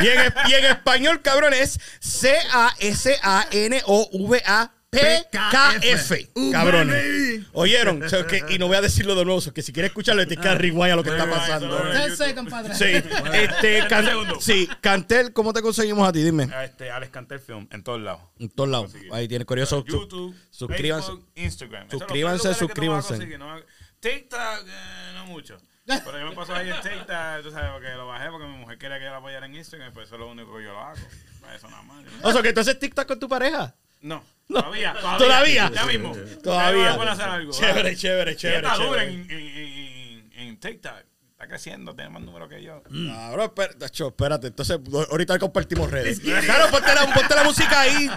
[0.07, 1.80] en, español, cabrones,
[3.41, 4.72] C-A-S-A-N-O-V-A.
[4.92, 7.46] P-K-F, cabrones.
[7.54, 8.02] ¿Oyeron?
[8.28, 10.50] Que- y no voy a decirlo de nuevo, so que si quieres escucharlo, tienes que
[10.50, 11.78] dar rewind a lo que está pasando.
[11.78, 12.76] solo Ten seconds, padre.
[12.76, 12.86] Sí,
[13.34, 14.10] este, Can-
[14.42, 16.22] sí, Cantel, ¿cómo te conseguimos a ti?
[16.24, 16.50] Dime.
[16.66, 18.22] Este, Alex Cantel Film, en todos lados.
[18.38, 18.92] En todos lados.
[19.14, 19.84] Ahí tienes curioso.
[19.86, 21.08] YouTube, suscríbanse.
[21.08, 21.89] Facebook, Instagram.
[21.89, 23.18] Suscríbanse, suscríbanse.
[24.02, 25.58] TikTok, eh, no mucho.
[25.86, 28.78] Pero yo me paso ahí en TikTok, tú sabes, porque lo bajé porque mi mujer
[28.78, 30.80] quería que yo la apoyara en Instagram, pues eso es lo único que yo lo
[30.80, 30.98] hago.
[31.42, 32.04] Para Eso nada más.
[32.24, 33.74] O sea, que entonces TikTok con tu pareja.
[34.02, 35.18] No, todavía, todavía.
[35.18, 35.72] ¿Todavía?
[35.74, 36.16] Ya mismo.
[36.43, 36.95] Todavía.
[36.95, 37.52] Voy a hacer algo.
[37.52, 39.14] Chévere, chévere, chévere, está dura chévere.
[39.14, 40.93] en, en, en, TikTok.
[41.32, 42.84] Está creciendo, tiene más números que yo.
[42.86, 44.47] Espérate, Tacho, espérate.
[44.47, 44.80] Entonces,
[45.10, 46.20] ahorita compartimos redes.
[46.20, 48.10] Claro, ponte la, ponte la música ahí.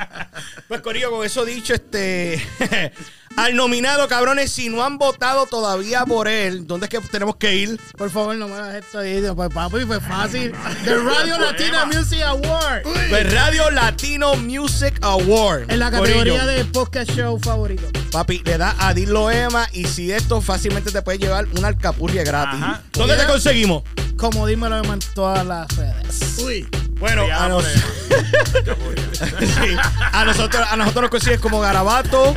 [0.68, 2.42] Pues, Corillo, con eso dicho, este.
[3.36, 4.50] al nominado, cabrones.
[4.52, 7.80] Si no han votado todavía por él, ¿dónde es que tenemos que ir?
[7.96, 9.22] Por favor, no me hagas esto ahí.
[9.34, 10.52] Pues, papi, pues fácil.
[10.84, 12.82] The Radio Latina Music Award.
[12.82, 15.70] Pues Radio Latino Music Award.
[15.70, 16.46] En la categoría Corillo.
[16.46, 17.88] de podcast show favorito.
[18.12, 22.22] Papi, le da a Dilo Ema y si esto fácilmente te puede llevar una alcapurria
[22.24, 22.60] gratis.
[22.62, 22.82] Ajá.
[22.92, 23.82] ¿Dónde te conseguimos?
[24.16, 26.38] Como dímelo en todas las redes.
[26.38, 26.66] Uy.
[27.00, 27.64] Bueno, a, nos-
[29.28, 29.76] Sí,
[30.12, 32.34] a nosotros, a nosotros nos consigues como Garabato.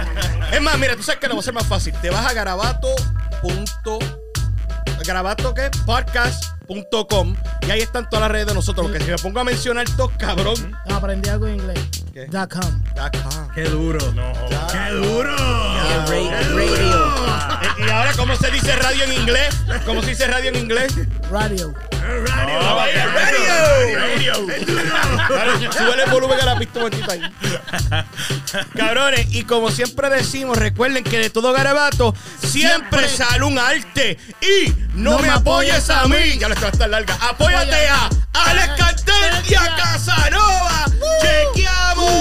[0.51, 1.93] Es más, mira, tú sabes que lo va a ser más fácil.
[2.01, 2.87] Te vas a garabato.
[3.41, 3.99] punto-
[5.05, 5.69] Garabato qué?
[5.85, 7.35] Podcast.com
[7.65, 8.87] y ahí están todas las redes de nosotros.
[8.87, 10.75] Porque si me pongo a mencionar todo, cabrón.
[10.91, 11.79] Aprendí algo en inglés.
[12.13, 12.25] ¿Qué?
[12.25, 12.83] Dot com.
[13.55, 13.99] Qué duro.
[14.13, 14.33] No.
[14.71, 15.35] Qué duro.
[15.37, 16.05] Eh,
[17.87, 19.55] Y ahora, ¿cómo se dice radio en inglés?
[19.85, 20.93] ¿Cómo se dice radio en inglés?
[21.31, 21.73] Radio.
[22.29, 24.45] Ah, vaya, radio.
[25.27, 27.21] Claro, súbele el volumen a la pista un momentito ahí.
[28.75, 32.13] Cabrones, y como siempre decimos, recuerden que de todo garabato
[32.45, 34.17] siempre sale un arte.
[34.41, 36.37] Y no, No me me apoyes apoyes a mí.
[36.37, 37.17] Ya lo estoy hasta larga.
[37.21, 40.85] Apóyate a Alex Cartel y a Casanova.
[41.21, 42.11] ¡Chequeamos!